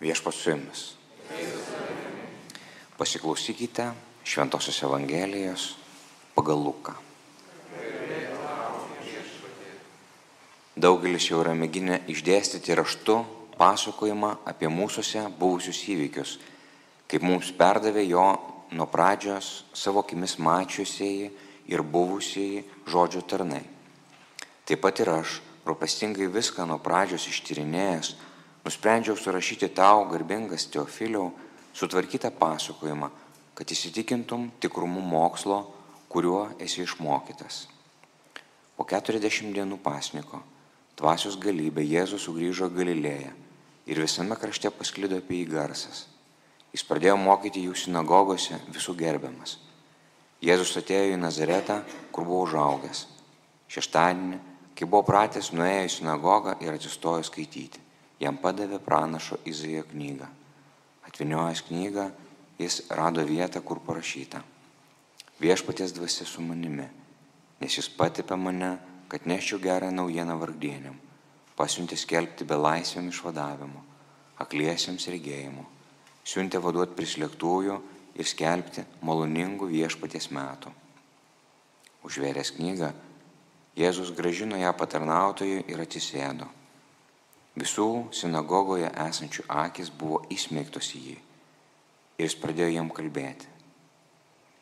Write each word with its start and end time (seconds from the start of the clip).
Viešpas 0.00 0.34
su 0.34 0.50
jumis. 0.50 0.94
Pasiklausykite 2.98 3.90
Šventojios 4.24 4.82
Evangelijos 4.82 5.74
pagal 6.34 6.62
Luką. 6.62 6.94
Daugelis 10.78 11.24
jau 11.26 11.40
yra 11.42 11.56
mėginę 11.58 12.04
išdėstyti 12.06 12.76
raštu 12.78 13.16
pasakojimą 13.58 14.36
apie 14.46 14.70
mūsųse 14.70 15.24
buvusius 15.40 15.80
įvykius, 15.90 16.36
kaip 17.10 17.26
mums 17.26 17.50
perdavė 17.50 18.04
jo 18.06 18.28
nuo 18.70 18.86
pradžios 18.86 19.64
savo 19.74 20.04
akimis 20.06 20.36
mačiusieji 20.38 21.32
ir 21.66 21.82
buvusieji 21.82 22.62
žodžio 22.86 23.24
tarnai. 23.26 23.64
Taip 24.62 24.84
pat 24.84 25.02
ir 25.02 25.10
aš, 25.16 25.40
rūpestingai 25.66 26.30
viską 26.30 26.68
nuo 26.68 26.78
pradžios 26.78 27.26
ištyrinėjęs, 27.32 28.14
nusprendžiau 28.68 29.16
surašyti 29.16 29.70
tau, 29.72 30.04
garbingas 30.12 30.68
Teofiliau, 30.68 31.32
sutvarkytą 31.72 32.28
pasakojimą, 32.36 33.08
kad 33.56 33.72
įsitikintum 33.72 34.50
tikrumu 34.60 35.00
mokslo, 35.00 35.62
kuriuo 36.12 36.50
esi 36.60 36.84
išmokytas. 36.84 37.64
Po 38.76 38.84
40 38.84 39.54
dienų 39.56 39.80
pasniko, 39.82 40.42
dvasios 41.00 41.38
galybė 41.40 41.82
Jėzus 41.86 42.28
sugrįžo 42.28 42.68
Galilėją 42.74 43.32
ir 43.88 44.02
visame 44.04 44.36
krašte 44.36 44.70
pasklido 44.70 45.16
apie 45.18 45.40
jį 45.40 45.48
garsas. 45.54 46.04
Jis 46.74 46.84
pradėjo 46.84 47.16
mokyti 47.16 47.64
jų 47.64 47.74
sinagogose 47.74 48.60
visų 48.68 48.94
gerbiamas. 49.00 49.56
Jėzus 50.44 50.76
atėjo 50.78 51.16
į 51.16 51.18
Nazaretą, 51.18 51.80
kur 52.12 52.28
buvo 52.28 52.44
užaugęs. 52.44 53.06
Šeštadienį, 53.72 54.38
kai 54.76 54.86
buvo 54.86 55.02
pratęs, 55.08 55.50
nuėjo 55.56 55.84
į 55.88 55.92
sinagogą 55.96 56.58
ir 56.62 56.76
atsistojo 56.76 57.24
skaityti. 57.26 57.87
Jam 58.18 58.38
padavė 58.42 58.80
pranašo 58.82 59.38
Izaijo 59.46 59.84
knygą. 59.92 60.26
Atviniojęs 61.06 61.62
knygą, 61.68 62.08
jis 62.58 62.82
rado 62.90 63.24
vietą, 63.24 63.62
kur 63.62 63.80
parašyta. 63.80 64.42
Viešpaties 65.38 65.94
dvasia 65.94 66.26
su 66.26 66.42
manimi, 66.42 66.88
nes 67.60 67.76
jis 67.78 67.88
patipė 67.94 68.36
mane, 68.36 68.72
kad 69.08 69.24
neščiau 69.26 69.60
gerą 69.62 69.92
naujieną 69.94 70.34
vargdieniam, 70.40 70.98
pasiuntė 71.56 71.96
skelbti 71.96 72.44
be 72.44 72.58
laisvėm 72.58 73.08
išvadavimu, 73.12 73.84
akliesiems 74.42 75.06
regėjimu, 75.14 75.64
siuntė 76.26 76.60
vaduoti 76.60 76.98
prislėgtųjų 76.98 77.78
ir 78.18 78.28
skelbti 78.28 78.84
maloningų 79.06 79.70
viešpaties 79.70 80.28
metų. 80.34 80.74
Užvėręs 82.04 82.52
knygą, 82.58 82.92
Jėzus 83.78 84.10
gražino 84.10 84.58
ją 84.58 84.72
patarnautojui 84.74 85.62
ir 85.70 85.80
atsisėdo. 85.84 86.48
Visų 87.58 87.88
sinagogoje 88.14 88.90
esančių 89.06 89.44
akis 89.50 89.90
buvo 89.90 90.20
įsmeigtos 90.34 90.92
į 90.94 91.00
jį 91.06 91.16
ir 92.18 92.26
jis 92.26 92.36
pradėjo 92.38 92.74
jam 92.74 92.90
kalbėti. 92.94 93.46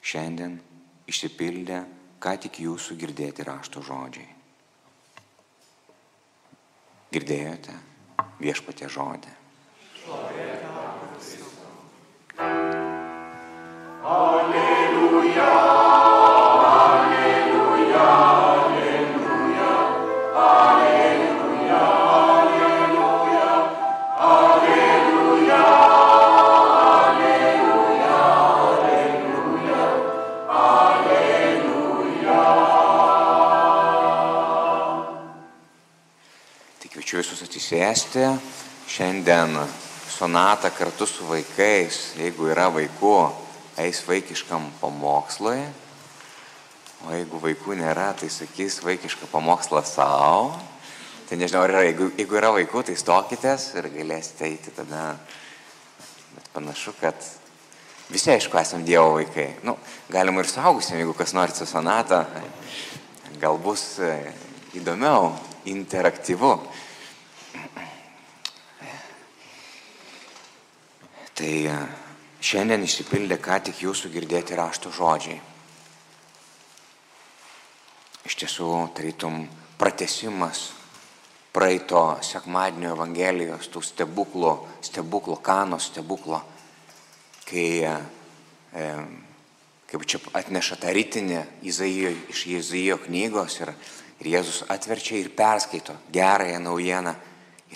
Šiandien 0.06 0.58
išsipildė, 1.10 1.82
ką 2.20 2.36
tik 2.44 2.60
jūsų 2.62 2.96
girdėti 3.00 3.44
rašto 3.48 3.82
žodžiai. 3.84 4.28
Girdėjote 7.12 7.74
viešpatė 8.40 8.88
žodį. 8.92 9.32
Atsisėsti. 37.56 38.24
Šiandien 38.86 39.56
sonata 40.12 40.68
kartu 40.70 41.06
su 41.08 41.24
vaikais, 41.24 42.12
jeigu 42.20 42.50
yra 42.52 42.66
vaikų, 42.68 43.14
eis 43.80 44.02
vaikiškam 44.04 44.66
pamokslui. 44.80 45.62
O 47.06 47.14
jeigu 47.14 47.40
vaikų 47.40 47.78
nėra, 47.80 48.10
tai 48.20 48.28
sakys 48.28 48.82
vaikišką 48.84 49.30
pamokslą 49.32 49.82
savo. 49.88 50.52
Tai 51.26 51.40
nežinau, 51.40 51.64
yra, 51.64 51.80
jeigu, 51.88 52.10
jeigu 52.18 52.36
yra 52.36 52.52
vaikų, 52.58 52.84
tai 52.90 53.00
stokitės 53.00 53.70
ir 53.80 53.88
galėsite 53.94 54.50
eiti 54.50 54.76
tada. 54.76 55.16
Bet 56.36 56.52
panašu, 56.52 56.92
kad 57.00 57.16
visi, 58.12 58.34
aišku, 58.36 58.60
esam 58.60 58.84
Dievo 58.84 59.16
vaikai. 59.16 59.54
Nu, 59.64 59.78
galima 60.12 60.44
ir 60.44 60.52
saugusiam, 60.52 61.00
jeigu 61.00 61.16
kas 61.16 61.32
nori 61.32 61.56
su 61.56 61.64
sonata, 61.64 62.26
gal 63.40 63.56
bus 63.56 63.94
e, 63.96 64.18
įdomiau, 64.76 65.32
interaktyvu. 65.72 66.58
Tai 71.36 71.52
e, 71.68 71.76
šiandien 72.40 72.86
išsipildė 72.86 73.36
ką 73.44 73.58
tik 73.66 73.82
jūsų 73.84 74.08
girdėti 74.14 74.56
rašto 74.56 74.88
žodžiai. 74.94 75.36
Iš 78.24 78.36
tiesų, 78.40 78.70
tarytum 78.96 79.42
pratesimas 79.76 80.70
praeito 81.52 82.00
sekmadienio 82.24 82.94
Evangelijos, 82.94 83.68
tų 83.72 83.82
stebuklų, 83.84 84.54
stebuklo, 84.84 85.36
kano 85.44 85.76
stebuklo, 85.80 86.40
kai, 87.44 87.68
e, 87.84 88.88
kaip 89.92 90.08
čia 90.08 90.22
atneša 90.40 90.80
tą 90.80 90.96
rytinį 90.96 91.44
Izaijo, 91.68 92.14
iš 92.32 92.46
Izaijo 92.62 92.96
knygos 93.04 93.60
ir, 93.60 93.74
ir 94.24 94.32
Jėzus 94.38 94.64
atverčia 94.72 95.20
ir 95.20 95.30
perskaito 95.36 96.00
gerąją 96.16 96.64
naujieną. 96.64 97.14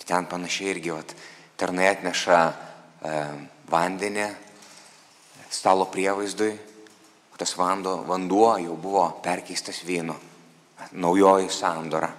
Ir 0.01 0.09
ten 0.09 0.25
panašiai 0.33 0.73
irgi, 0.79 0.97
vat, 0.97 1.17
tarnai 1.61 1.93
atneša 1.93 2.41
e, 2.49 2.70
vandenį 3.71 4.27
stalo 5.51 5.87
prievaizdui, 5.91 6.53
tas 7.41 7.57
vanduo, 7.57 8.03
vanduo 8.05 8.57
jau 8.61 8.77
buvo 8.77 9.07
perkeistas 9.25 9.81
vynu, 9.87 10.15
naujoji 10.93 11.49
sandora. 11.51 12.11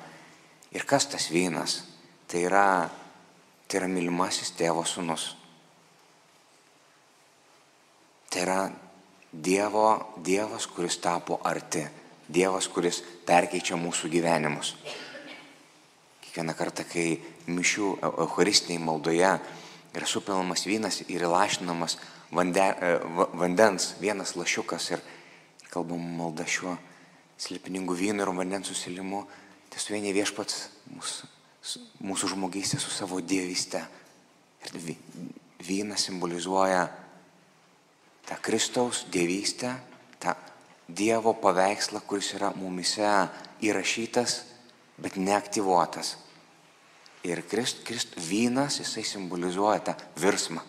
Ir 0.71 0.85
kas 0.87 1.05
tas 1.05 1.27
vynas? 1.31 1.83
Tai 2.27 2.41
yra, 2.47 2.65
tai 3.67 3.81
yra 3.81 3.89
mylimasis 3.91 4.53
tėvo 4.57 4.85
sunus. 4.87 5.35
Tai 8.31 8.41
yra 8.41 8.61
Dievo, 9.31 10.15
Dievas, 10.23 10.67
kuris 10.67 10.97
tapo 10.97 11.39
arti. 11.43 11.83
Dievas, 12.31 12.67
kuris 12.71 13.01
perkeičia 13.27 13.77
mūsų 13.79 14.09
gyvenimus. 14.11 14.73
Kiekvieną 16.23 16.55
kartą, 16.55 16.83
kai 16.87 17.19
mišių 17.51 17.97
eucharistiniai 18.09 18.81
maldoje 18.83 19.31
yra 19.95 20.07
supilamas 20.07 20.65
vynas 20.65 21.01
ir 21.07 21.25
įlašinamas 21.27 21.97
vande, 22.31 22.61
e, 22.61 22.97
va- 23.17 23.29
vandens 23.33 23.95
vienas 23.99 24.35
lašiukas 24.35 24.91
ir 24.91 25.01
kalbam 25.71 25.99
malda 26.17 26.45
šiuo 26.47 26.77
slėpiningu 27.39 27.95
vynu 27.97 28.23
ir 28.23 28.31
vandens 28.35 28.67
susilimu, 28.67 29.25
tai 29.69 29.79
suvienė 29.79 30.13
viešpats 30.13 30.67
mūsų, 30.95 31.29
mūsų 32.03 32.31
žmogystė 32.35 32.79
su 32.79 32.91
savo 32.91 33.19
dieviste. 33.21 33.81
Ir 34.65 34.79
vy- 34.79 34.97
vynas 35.61 36.05
simbolizuoja 36.07 36.89
tą 38.27 38.37
Kristaus 38.41 39.05
dievystę, 39.11 39.75
tą 40.19 40.35
Dievo 40.91 41.31
paveikslą, 41.33 42.01
kuris 42.03 42.33
yra 42.35 42.49
mumise 42.51 43.29
įrašytas, 43.63 44.41
bet 44.99 45.15
neaktyvuotas. 45.15 46.17
Ir 47.23 47.43
Krist, 47.45 47.83
Krist, 47.85 48.15
vynas, 48.17 48.79
jisai 48.81 49.03
simbolizuoja 49.05 49.79
tą 49.85 49.95
virsmą. 50.17 50.63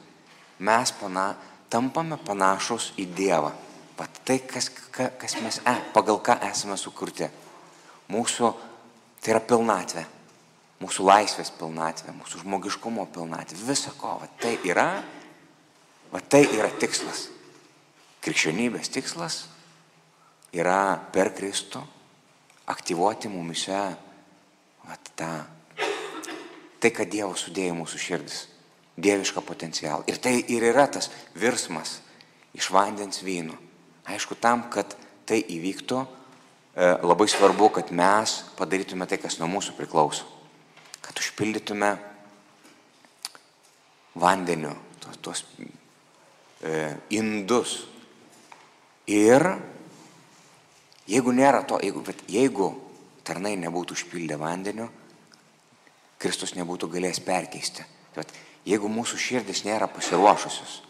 Mes 0.61 0.93
pana, 1.01 1.33
tampame 1.73 2.19
panašus 2.21 2.93
į 3.01 3.07
Dievą. 3.17 3.53
Pat 3.97 4.21
tai, 4.27 4.39
kas, 4.49 4.69
ka, 4.93 5.09
kas 5.21 5.39
mes, 5.41 5.61
e, 5.65 5.75
pagal 5.95 6.21
ką 6.25 6.37
esame 6.51 6.77
sukurti. 6.81 7.29
Mūsų, 8.13 8.51
tai 9.23 9.33
yra 9.35 9.41
pilnatvė. 9.49 10.05
Mūsų 10.83 11.07
laisvės 11.07 11.53
pilnatvė, 11.57 12.13
mūsų 12.19 12.43
žmogiškumo 12.43 13.07
pilnatvė. 13.15 13.59
Visa 13.69 13.95
ko, 13.97 14.19
va 14.21 14.29
tai 14.43 14.57
yra, 14.67 14.89
va 16.13 16.21
tai 16.21 16.43
yra 16.51 16.69
tikslas. 16.83 17.29
Krikščionybės 18.23 18.91
tikslas 18.93 19.39
yra 20.53 20.99
per 21.15 21.33
Kristų 21.35 21.81
aktyvuoti 22.73 23.31
mumise 23.33 23.79
vat, 24.87 25.11
tą, 25.17 25.31
tai, 26.83 26.91
kad 26.91 27.11
Dievas 27.11 27.45
sudėjo 27.47 27.77
mūsų 27.79 28.01
širdis, 28.03 28.41
dievišką 28.99 29.43
potencialą. 29.47 30.03
Ir 30.11 30.19
tai 30.23 30.35
ir 30.51 30.67
yra 30.73 30.89
tas 30.91 31.11
virsmas 31.39 32.01
iš 32.59 32.71
vandens 32.75 33.23
vyno. 33.23 33.57
Aišku, 34.11 34.37
tam, 34.37 34.67
kad 34.73 34.97
tai 35.29 35.39
įvyktų, 35.41 36.01
e, 36.03 36.89
labai 37.07 37.29
svarbu, 37.31 37.71
kad 37.79 37.93
mes 37.95 38.43
padarytume 38.59 39.07
tai, 39.07 39.21
kas 39.23 39.39
nuo 39.39 39.49
mūsų 39.53 39.77
priklauso. 39.79 40.27
Kad 41.03 41.23
užpildytume 41.23 41.95
vandeniu, 44.19 44.75
tuos, 45.01 45.21
tuos 45.23 45.45
e, 46.61 46.97
indus. 47.15 47.87
Ir 49.07 49.47
jeigu 51.07 51.33
nėra 51.35 51.63
to, 51.67 51.79
jeigu, 51.83 52.05
jeigu 52.31 52.69
tarnai 53.27 53.55
nebūtų 53.61 53.97
užpildę 53.97 54.39
vandeniu, 54.39 54.91
Kristus 56.23 56.55
nebūtų 56.55 56.89
galėjęs 56.93 57.21
perkeisti. 57.27 57.85
Bet 58.15 58.31
jeigu 58.69 58.91
mūsų 58.93 59.19
širdis 59.19 59.65
nėra 59.67 59.89
pasiruošusios, 59.91 60.81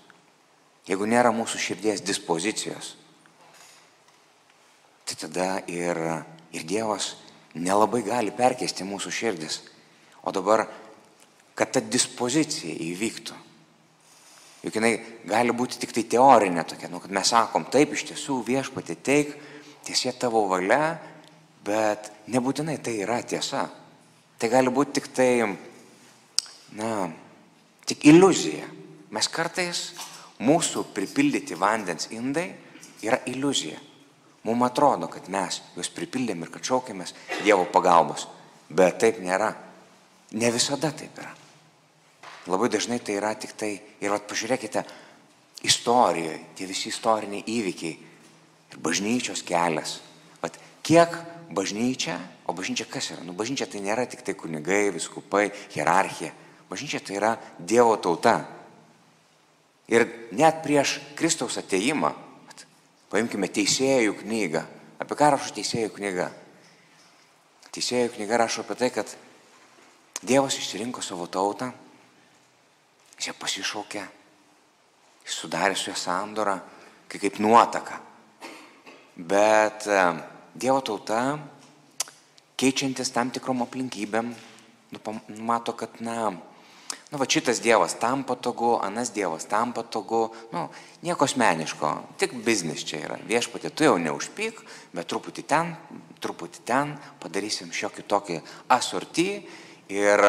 jeigu 0.88 1.08
nėra 1.08 1.32
mūsų 1.34 1.60
širdies 1.62 2.02
dispozicijos, 2.04 2.96
tai 5.08 5.18
tada 5.24 5.48
ir, 5.70 5.98
ir 6.52 6.66
Dievas 6.68 7.14
nelabai 7.54 8.02
gali 8.04 8.32
perkeisti 8.34 8.86
mūsų 8.86 9.12
širdis. 9.12 9.60
O 10.22 10.32
dabar, 10.34 10.66
kad 11.58 11.72
ta 11.74 11.82
dispozicija 11.82 12.74
įvyktų, 12.92 13.36
juk 14.62 14.76
jinai 14.78 14.92
gali 15.28 15.54
būti 15.56 15.80
tik 15.82 15.94
tai 15.96 16.04
teorinė 16.12 16.64
tokia, 16.68 16.90
nu, 16.92 17.00
kad 17.02 17.12
mes 17.14 17.32
sakom, 17.34 17.66
taip 17.72 17.96
iš 17.96 18.06
tiesų 18.12 18.38
viešpatė 18.46 18.96
teik, 19.02 19.34
tiesie 19.86 20.12
tavo 20.14 20.44
valia, 20.50 20.98
bet 21.66 22.12
nebūtinai 22.30 22.78
tai 22.82 23.00
yra 23.02 23.20
tiesa. 23.26 23.66
Tai 24.42 24.48
gali 24.50 24.72
būti 24.74 24.96
tik 24.98 25.04
tai, 25.14 25.44
na, 26.74 27.06
tik 27.86 28.08
iliuzija. 28.10 28.66
Mes 29.14 29.28
kartais 29.30 29.82
mūsų 30.42 30.88
pripildyti 30.96 31.54
vandens 31.54 32.08
indai 32.10 32.48
yra 33.06 33.20
iliuzija. 33.30 33.78
Mums 34.42 34.66
atrodo, 34.66 35.06
kad 35.06 35.28
mes 35.30 35.60
juos 35.76 35.92
pripildėm 35.94 36.42
ir 36.42 36.50
kad 36.50 36.66
šaukėmės 36.66 37.14
Dievo 37.44 37.68
pagalbos. 37.70 38.26
Bet 38.66 38.98
taip 39.04 39.20
nėra. 39.22 39.52
Ne 40.34 40.50
visada 40.50 40.90
taip 40.90 41.22
yra. 41.22 41.30
Labai 42.50 42.66
dažnai 42.72 42.98
tai 42.98 43.20
yra 43.20 43.36
tik 43.38 43.54
tai, 43.54 43.76
ir 44.02 44.10
vat 44.10 44.26
pažiūrėkite, 44.26 44.82
istorijoje, 45.70 46.40
tie 46.58 46.66
visi 46.66 46.90
istoriniai 46.90 47.46
įvykiai 47.46 47.94
ir 48.72 48.82
bažnyčios 48.82 49.46
kelias. 49.46 50.00
Vat 50.42 50.58
kiek 50.82 51.14
bažnyčia, 51.52 52.18
o 52.46 52.54
bažnyčia 52.56 52.86
kas 52.90 53.12
yra? 53.14 53.24
Nu, 53.26 53.36
bažnyčia 53.36 53.68
tai 53.70 53.82
nėra 53.84 54.06
tik 54.10 54.24
tai 54.26 54.34
kunigai, 54.38 54.90
viskupai, 54.94 55.50
hierarchija. 55.74 56.32
Bažnyčia 56.70 57.02
tai 57.04 57.18
yra 57.18 57.32
Dievo 57.58 57.96
tauta. 58.00 58.40
Ir 59.92 60.06
net 60.32 60.62
prieš 60.64 60.98
Kristaus 61.18 61.58
ateimą, 61.60 62.12
paimkime 63.12 63.50
teisėjų 63.52 64.16
knygą. 64.22 64.64
Apie 65.02 65.18
ką 65.18 65.34
rašo 65.34 65.52
teisėjų 65.56 65.92
knyga? 65.98 66.30
Teisėjų 67.72 68.14
knyga 68.16 68.44
rašo 68.44 68.64
apie 68.64 68.78
tai, 68.78 68.90
kad 68.94 69.16
Dievas 70.22 70.54
išsirinko 70.54 71.02
savo 71.02 71.26
tautą 71.26 71.72
Jis 73.22 73.28
ją 73.30 73.36
pasišaukė, 73.38 74.00
jis 75.22 75.34
sudarė 75.38 75.76
su 75.78 75.92
ją 75.92 75.94
sandorą, 75.94 76.56
kai 77.06 77.20
kaip 77.22 77.36
nuotaka. 77.38 78.00
Bet 79.14 79.86
Dievo 80.52 80.82
tauta, 80.84 81.38
keičiantis 82.60 83.08
tam 83.14 83.30
tikrom 83.32 83.64
aplinkybėm, 83.64 84.34
mato, 85.40 85.72
kad, 85.72 85.96
na, 86.04 86.28
nu, 86.28 87.16
va 87.16 87.24
šitas 87.24 87.62
Dievas 87.64 87.94
tam 87.96 88.20
patogu, 88.28 88.74
anas 88.84 89.14
Dievas 89.16 89.48
tam 89.48 89.72
patogu, 89.72 90.26
nu, 90.52 90.66
nieko 91.00 91.24
asmeniško, 91.24 91.94
tik 92.20 92.36
biznis 92.44 92.84
čia 92.84 93.00
yra. 93.06 93.16
Viešpatė, 93.24 93.72
tu 93.72 93.88
jau 93.88 93.96
neužpyk, 93.96 94.60
bet 94.92 95.08
truputį 95.08 95.46
ten, 95.48 95.72
truputį 96.20 96.66
ten, 96.68 96.94
padarysim 97.24 97.72
šiokį 97.72 98.06
tokį 98.12 98.38
asortį 98.76 99.28
ir, 99.88 100.26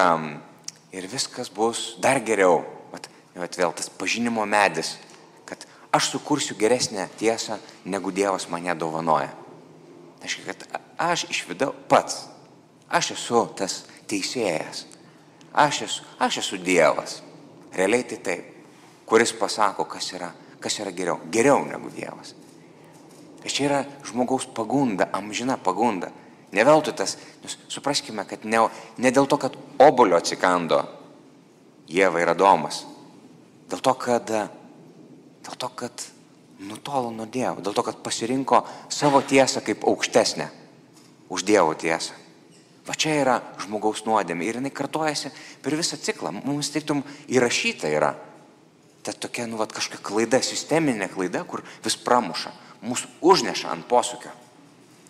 ir 0.96 1.12
viskas 1.12 1.52
bus 1.52 1.98
dar 2.00 2.24
geriau. 2.24 2.64
Bet 3.36 3.60
vėl 3.60 3.76
tas 3.76 3.92
pažinimo 3.92 4.48
medis, 4.48 4.96
kad 5.44 5.68
aš 5.92 6.14
sukursiu 6.16 6.56
geresnę 6.56 7.10
tiesą, 7.20 7.60
negu 7.84 8.14
Dievas 8.14 8.48
mane 8.48 8.72
dovanoja. 8.78 9.43
Tai 10.24 10.30
reiškia, 10.30 10.46
kad 10.54 10.84
aš 11.04 11.26
iš 11.28 11.42
vidau 11.50 11.74
pats, 11.92 12.30
aš 12.88 13.12
esu 13.18 13.42
tas 13.60 13.82
teisėjas, 14.08 14.86
aš 15.52 15.82
esu, 15.84 16.06
aš 16.24 16.38
esu 16.40 16.60
Dievas. 16.64 17.18
Realiai 17.76 18.06
tai 18.08 18.22
taip, 18.24 18.70
kuris 19.10 19.34
pasako, 19.36 19.84
kas 19.90 20.14
yra, 20.16 20.30
kas 20.64 20.80
yra 20.80 20.94
geriau. 20.96 21.20
Geriau 21.28 21.66
negu 21.68 21.92
Dievas. 21.92 22.32
Ir 23.44 23.52
čia 23.52 23.68
yra 23.68 23.82
žmogaus 24.08 24.48
pagunda, 24.48 25.10
amžina 25.12 25.58
pagunda. 25.60 26.14
Neveltui 26.56 26.96
tas, 26.96 27.18
nes 27.44 27.58
supraskime, 27.68 28.24
kad 28.30 28.46
ne, 28.48 28.62
ne 29.04 29.12
dėl 29.12 29.28
to, 29.28 29.42
kad 29.42 29.60
obolio 29.82 30.16
atsikando 30.22 30.80
Jėva 31.92 32.22
ir 32.24 32.32
Adomas, 32.32 32.86
Dėl 33.74 33.82
to, 33.82 33.94
kad, 33.98 34.30
dėl 34.30 35.56
to, 35.58 35.68
kad 35.74 36.04
nutolo 36.64 37.12
nuo 37.12 37.28
Dievo, 37.30 37.62
dėl 37.64 37.76
to, 37.76 37.84
kad 37.86 38.02
pasirinko 38.04 38.64
savo 38.92 39.22
tiesą 39.22 39.64
kaip 39.66 39.86
aukštesnę 39.88 40.50
už 41.30 41.46
Dievo 41.48 41.74
tiesą. 41.78 42.16
Va 42.84 42.96
čia 43.00 43.16
yra 43.22 43.38
žmogaus 43.64 44.04
nuodėmė 44.04 44.44
ir 44.48 44.60
jinai 44.60 44.74
kartojasi 44.76 45.32
per 45.64 45.76
visą 45.80 45.96
ciklą. 45.96 46.34
Mums 46.44 46.74
taiktum 46.74 47.04
įrašyta 47.32 47.88
yra. 47.88 48.12
Ta 49.04 49.14
tokia, 49.16 49.48
nu, 49.48 49.60
va, 49.60 49.68
kažkokia 49.72 50.04
klaida, 50.04 50.40
sisteminė 50.44 51.10
klaida, 51.12 51.44
kur 51.48 51.64
vis 51.84 51.96
pramuša, 52.00 52.52
mūsų 52.84 53.12
užneša 53.24 53.72
ant 53.72 53.88
posūkio. 53.88 54.32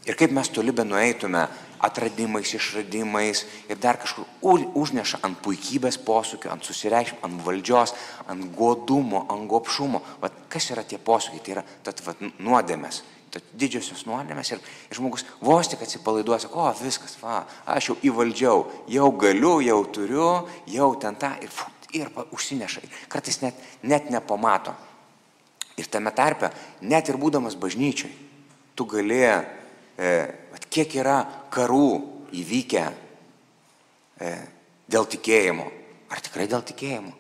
Ir 0.04 0.18
kaip 0.20 0.34
mes 0.36 0.50
toli 0.52 0.74
be 0.76 0.84
nueitume 0.84 1.46
atradimais, 1.84 2.52
išradimais 2.56 3.46
ir 3.72 3.80
dar 3.80 3.96
kažkur 4.02 4.28
užneša 4.44 5.22
ant 5.24 5.40
puikybės 5.44 5.98
posūkio, 6.04 6.52
ant 6.52 6.68
susireikšmimo, 6.68 7.24
ant 7.24 7.44
valdžios, 7.46 7.96
ant 8.28 8.50
godumo, 8.58 9.24
ant 9.32 9.48
gopšumo. 9.52 10.02
Vat 10.20 10.36
kas 10.52 10.70
yra 10.76 10.84
tie 10.84 11.00
posūkiai? 11.00 11.44
Tai 11.44 11.56
yra 11.56 11.64
tad, 11.88 12.04
vat, 12.04 12.20
nuodėmės, 12.44 13.00
tad 13.32 13.48
didžiosios 13.60 14.04
nuodėmės 14.10 14.52
ir, 14.52 14.62
ir 14.92 15.00
žmogus 15.00 15.24
vos 15.40 15.72
tik 15.72 15.88
atsipalaiduoja, 15.88 16.44
sako, 16.46 16.68
o 16.68 16.76
viskas, 16.84 17.16
va, 17.24 17.46
aš 17.72 17.94
jau 17.94 17.98
įvaldžiau, 18.12 18.68
jau 18.92 19.10
galiu, 19.24 19.56
jau 19.64 19.82
turiu, 19.88 20.30
jau 20.68 20.94
ten 21.00 21.16
tą 21.20 21.32
ir, 21.44 21.66
ir 21.96 22.12
užsineša. 22.28 22.84
Kartais 23.12 23.40
net, 23.44 23.68
net 23.88 24.12
nepamato. 24.12 24.76
Ir 25.80 25.88
tame 25.90 26.12
tarpe, 26.12 26.52
net 26.84 27.08
ir 27.10 27.18
būdamas 27.18 27.56
bažnyčiai, 27.58 28.12
tu 28.76 28.86
galėjai 28.86 29.63
kiek 30.74 30.96
yra 30.98 31.20
karų 31.54 31.90
įvykę 32.34 32.84
e, 32.90 34.32
dėl 34.90 35.06
tikėjimo. 35.10 35.66
Ar 36.14 36.22
tikrai 36.22 36.48
dėl 36.50 36.64
tikėjimo? 36.66 37.14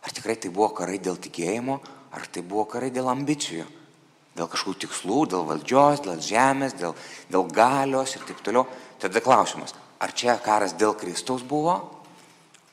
Ar 0.00 0.14
tikrai 0.16 0.36
tai 0.40 0.50
buvo 0.54 0.70
karai 0.74 0.98
dėl 1.02 1.18
tikėjimo, 1.20 1.76
ar 2.16 2.26
tai 2.32 2.42
buvo 2.46 2.64
karai 2.70 2.90
dėl 2.94 3.10
ambicijų? 3.12 3.66
Dėl 4.38 4.48
kažkokių 4.48 4.86
tikslų, 4.86 5.18
dėl 5.32 5.44
valdžios, 5.48 6.02
dėl 6.06 6.20
žemės, 6.24 6.76
dėl, 6.78 6.94
dėl 7.30 7.48
galios 7.50 8.14
ir 8.16 8.24
taip 8.28 8.40
toliau. 8.46 8.64
Tada 9.00 9.20
klausimas, 9.24 9.74
ar 10.00 10.14
čia 10.16 10.38
karas 10.42 10.76
dėl 10.78 10.94
Kristaus 10.98 11.42
buvo, 11.46 11.74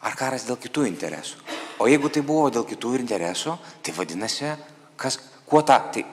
ar 0.05 0.15
karas 0.15 0.45
dėl 0.47 0.59
kitų 0.61 0.85
interesų? 0.87 1.41
O 1.81 1.89
jeigu 1.89 2.09
tai 2.13 2.23
buvo 2.25 2.47
dėl 2.53 2.65
kitų 2.65 2.95
interesų, 3.01 3.57
tai 3.83 3.93
vadinasi, 3.93 4.53
kas, 4.97 5.19
kuo 5.49 5.61
ta, 5.65 5.81
tai 5.93 6.05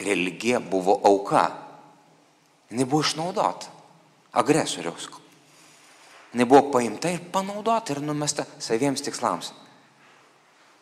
religija 0.00 0.60
buvo 0.60 0.98
auka. 1.04 1.67
Jis 2.70 2.84
buvo 2.84 3.00
išnaudota 3.02 3.70
agresoriaus. 4.32 5.08
Jis 6.34 6.48
buvo 6.48 6.68
paimta 6.72 7.10
ir 7.10 7.24
panaudota 7.32 7.94
ir 7.94 8.02
numesta 8.04 8.44
saviems 8.60 9.02
tikslams. 9.04 9.52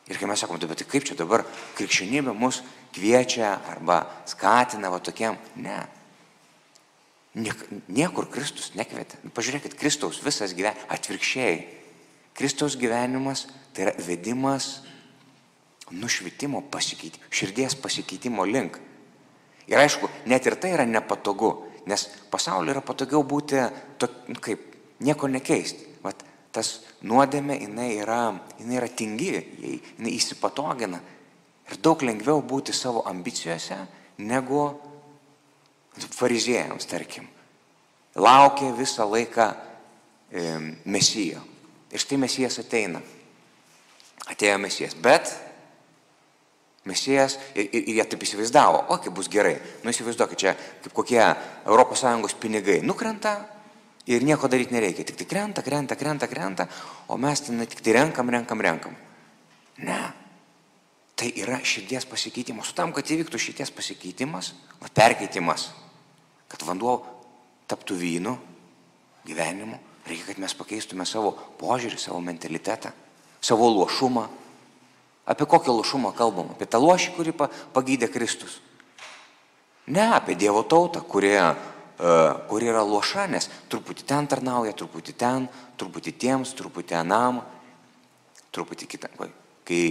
Ir 0.06 0.18
kai 0.18 0.28
mes 0.30 0.38
sakom, 0.38 0.58
bet 0.58 0.78
tai 0.78 0.86
kaip 0.86 1.06
čia 1.06 1.16
dabar 1.18 1.42
krikščionybė 1.74 2.34
mus 2.34 2.60
kviečia 2.94 3.56
arba 3.72 4.04
skatina 4.26 4.90
va 4.90 5.00
tokiem, 5.02 5.38
ne. 5.58 5.80
Niekur 7.36 8.30
Kristus 8.32 8.70
nekvietė. 8.78 9.18
Pažiūrėkit, 9.34 9.74
Kristaus 9.76 10.22
visas 10.24 10.54
gyvenimas, 10.56 10.86
atvirkščiai. 10.94 11.56
Kristaus 12.38 12.78
gyvenimas 12.78 13.44
tai 13.74 13.88
yra 13.88 13.96
vedimas 14.06 14.86
nušvitimo 15.90 16.62
pasikeitimo, 16.70 17.26
širdies 17.30 17.76
pasikeitimo 17.82 18.46
link. 18.46 18.78
Ir 19.66 19.82
aišku, 19.82 20.08
net 20.30 20.46
ir 20.46 20.54
tai 20.60 20.72
yra 20.76 20.86
nepatogu, 20.86 21.65
Nes 21.86 22.06
pasaulyje 22.30 22.74
yra 22.74 22.82
patogiau 22.82 23.22
būti, 23.26 23.60
to, 24.00 24.08
nu, 24.30 24.40
kaip, 24.42 24.64
nieko 25.06 25.28
nekeisti. 25.30 25.86
Vat, 26.02 26.24
tas 26.54 26.80
nuodėmė, 27.06 27.60
jinai 27.62 27.90
yra, 28.00 28.20
jinai 28.58 28.80
yra 28.80 28.88
tingi, 28.88 29.30
jinai 29.60 30.14
įsipatogina. 30.16 31.00
Ir 31.66 31.80
daug 31.82 32.02
lengviau 32.06 32.42
būti 32.46 32.74
savo 32.74 33.02
ambicijose 33.10 33.78
negu 34.22 34.62
fariziejams, 36.14 36.86
tarkim. 36.86 37.26
Laukia 38.16 38.70
visą 38.76 39.04
laiką 39.10 39.50
e, 39.50 40.44
mesijo. 40.88 41.42
Ir 41.92 42.02
štai 42.02 42.18
mesijas 42.20 42.58
ateina. 42.62 43.02
Atėjo 44.26 44.56
mesijas. 44.62 44.96
Bet 44.98 45.30
Mesijas 46.86 47.38
ir, 47.54 47.66
ir, 47.66 47.82
ir 47.82 47.98
jie 47.98 48.06
taip 48.06 48.22
įsivaizdavo, 48.22 48.84
o 48.92 48.98
kaip 49.02 49.14
bus 49.16 49.28
gerai. 49.32 49.56
Nu 49.82 49.90
įsivaizduokit, 49.90 50.38
čia 50.38 50.54
kaip 50.84 50.94
kokie 50.94 51.20
ES 51.20 52.38
pinigai 52.40 52.80
nukrenta 52.86 53.36
Ir 54.06 54.22
nieko 54.22 54.46
daryti 54.46 54.70
nereikia, 54.70 55.02
tik 55.02 55.16
tai 55.18 55.26
krenta, 55.26 55.62
krenta, 55.66 55.96
krenta, 55.98 56.28
krenta, 56.30 56.68
o 57.10 57.16
mes 57.18 57.40
ten 57.42 57.58
tik 57.66 57.80
tai 57.82 57.96
renkam, 57.96 58.30
renkam, 58.30 58.60
renkam. 58.62 58.94
Ne. 59.82 59.98
Tai 61.16 61.30
yra 61.42 61.58
širdies 61.64 62.06
pasikeitimas. 62.06 62.70
Su 62.70 62.76
tam, 62.78 62.92
kad 62.94 63.08
įvyktų 63.10 63.40
širdies 63.40 63.72
pasikeitimas, 63.74 64.52
o 64.78 64.86
perkeitimas, 64.94 65.72
kad 66.46 66.62
vanduo 66.62 67.00
taptų 67.66 67.98
vynu, 67.98 68.36
gyvenimu, 69.26 69.80
reikia, 70.06 70.28
kad 70.30 70.42
mes 70.44 70.54
pakeistume 70.54 71.06
savo 71.08 71.34
požiūrį, 71.58 71.98
savo 71.98 72.20
mentalitetą, 72.22 72.92
savo 73.42 73.72
lošumą. 73.74 74.28
Apie 75.26 75.46
kokią 75.46 75.74
lošumą 75.74 76.12
kalbam? 76.16 76.52
Apie 76.54 76.68
tą 76.70 76.80
lošį, 76.82 77.14
kurį 77.16 77.34
pagydė 77.74 78.10
Kristus. 78.12 78.60
Ne 79.90 80.06
apie 80.14 80.36
Dievo 80.38 80.62
tautą, 80.66 81.02
kurie, 81.06 81.38
kuri 82.50 82.70
yra 82.70 82.82
loša, 82.86 83.26
nes 83.30 83.50
truputį 83.70 84.06
ten 84.06 84.26
tarnauja, 84.30 84.74
truputį 84.74 85.14
ten, 85.18 85.48
truputį 85.78 86.14
tiems, 86.14 86.54
truputį 86.58 86.98
anam, 86.98 87.42
truputį 88.54 88.90
kitam. 88.94 89.26
Kai 89.66 89.82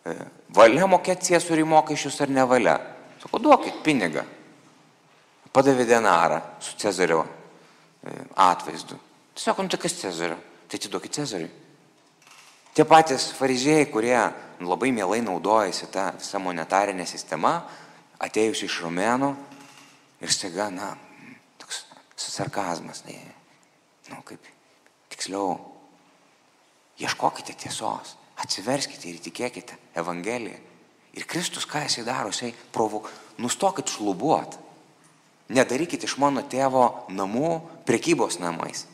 E, 0.00 0.14
valia 0.56 0.86
mokėti 0.88 1.30
ciesoriui 1.30 1.68
mokesčius 1.68 2.20
ar 2.24 2.32
nevalia. 2.32 2.78
Sako, 3.20 3.40
duokit 3.42 3.82
pinigą. 3.84 4.24
Padavė 5.52 5.84
denarą 5.88 6.40
su 6.62 6.76
Cezario 6.80 7.24
e, 7.26 8.14
atvaizdu. 8.38 8.96
Tiesiog, 9.36 9.64
nu 9.64 9.72
tai 9.72 9.80
kas 9.82 9.98
Cezario? 9.98 10.38
Tai 10.70 10.78
atiduokit 10.78 11.18
Cezariui. 11.20 11.50
Tie 12.74 12.86
patys 12.86 13.30
fariziejai, 13.34 13.88
kurie 13.90 14.18
labai 14.62 14.92
mielai 14.94 15.20
naudojasi 15.24 15.88
tą 15.90 16.10
visą 16.18 16.38
monetarinę 16.42 17.06
sistemą, 17.08 17.56
atėjus 18.20 18.62
iš 18.66 18.80
Romėnų 18.84 19.32
ir 20.20 20.32
staiga, 20.32 20.68
na, 20.70 20.92
toks 21.58 21.86
sarkazmas, 22.20 23.02
ne, 23.08 23.18
nu, 24.12 24.20
kaip, 24.28 24.44
tiksliau, 25.10 25.56
ieškokite 27.00 27.56
tiesos. 27.58 28.16
Atsiverskite 28.40 29.08
ir 29.10 29.18
tikėkite 29.20 29.76
Evangeliją. 30.00 30.56
Ir 31.18 31.26
Kristus, 31.28 31.66
ką 31.68 31.82
jisai 31.84 32.06
daro, 32.06 32.30
jisai 32.30 32.54
provok, 32.72 33.10
nustokit 33.42 33.90
šlubuot. 33.90 34.56
Nedarykit 35.50 36.06
iš 36.06 36.14
mano 36.22 36.44
tėvo 36.46 37.10
namų 37.10 37.56
prekybos 37.88 38.38
namais. 38.40 38.86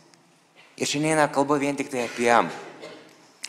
Ir 0.80 0.88
šiandien 0.88 1.20
kalba 1.32 1.60
vien 1.60 1.76
tik 1.76 1.92
tai 1.92 2.06
apie, 2.08 2.32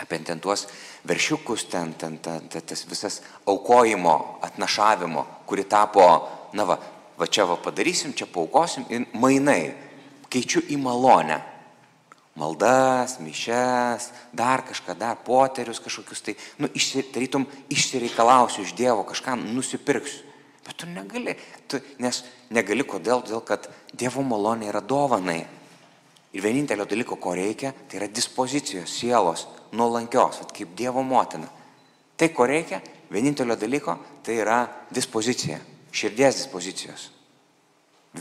apie 0.01 0.19
ten 0.19 0.39
tuos 0.39 0.67
veršiukus, 1.07 1.67
ten, 1.71 1.93
ten, 1.93 2.19
ten, 2.19 2.47
ten 2.49 2.61
tas 2.61 2.85
visas 2.89 3.21
aukojimo, 3.45 4.39
atnašavimo, 4.45 5.25
kuri 5.49 5.63
tapo, 5.63 6.05
na 6.53 6.65
va, 6.65 6.77
va 7.17 7.27
čia 7.27 7.45
va 7.49 7.57
padarysim, 7.57 8.13
čia 8.13 8.29
paukosim 8.29 8.85
ir 8.89 9.07
mainai 9.13 9.73
keičiu 10.29 10.65
į 10.69 10.77
malonę 10.81 11.41
maldas, 12.37 13.17
mišes, 13.19 14.11
dar 14.33 14.61
kažką, 14.61 14.93
dar 14.97 15.17
poterius 15.25 15.81
kažkokius, 15.81 16.21
tai, 16.21 16.35
nu, 16.61 16.69
išsitarytum, 16.69 17.47
išsireikalausiu 17.73 18.61
iš 18.61 18.75
Dievo, 18.77 19.01
kažką 19.07 19.33
nusipirksiu. 19.41 20.21
Bet 20.67 20.77
tu 20.77 20.89
negali, 20.91 21.33
tu, 21.71 21.79
nes 22.03 22.21
negali 22.53 22.85
kodėl, 22.85 23.23
todėl 23.25 23.41
kad 23.41 23.65
Dievo 23.95 24.21
malonė 24.21 24.69
yra 24.69 24.83
dovanai. 24.83 25.45
Ir 26.35 26.43
vienintelio 26.43 26.85
dalyko, 26.85 27.17
ko 27.17 27.33
reikia, 27.33 27.71
tai 27.87 28.01
yra 28.01 28.09
dispozicijos, 28.11 28.91
sielos, 28.99 29.47
nuolankios, 29.71 30.41
kaip 30.53 30.75
Dievo 30.77 31.03
motina. 31.03 31.47
Tai, 32.17 32.29
ko 32.33 32.45
reikia, 32.49 32.81
vienintelio 33.11 33.55
dalyko, 33.59 33.97
tai 34.23 34.39
yra 34.41 34.61
dispozicija, 34.93 35.59
širdies 35.91 36.41
dispozicijos. 36.41 37.11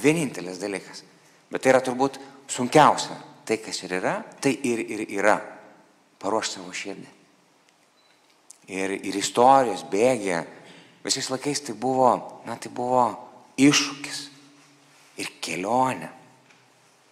Vienintelis 0.03 0.61
dalykas. 0.61 1.03
Bet 1.51 1.63
tai 1.63 1.73
yra 1.73 1.81
turbūt 1.85 2.19
sunkiausia 2.51 3.17
tai, 3.47 3.59
kas 3.63 3.83
ir 3.87 3.97
yra, 4.01 4.19
tai 4.43 4.57
ir, 4.67 4.83
ir 4.83 5.07
yra. 5.19 5.37
Paruoš 6.19 6.57
savo 6.57 6.73
širdį. 6.75 7.13
Ir, 8.75 8.97
ir 9.07 9.19
istorijos 9.21 9.85
bėgė, 9.87 10.41
visais 11.05 11.29
laikais 11.31 11.61
tai 11.63 11.77
buvo, 11.79 12.11
na 12.49 12.57
tai 12.59 12.73
buvo 12.75 13.05
iššūkis 13.63 14.23
ir 15.23 15.31
kelionė 15.45 16.09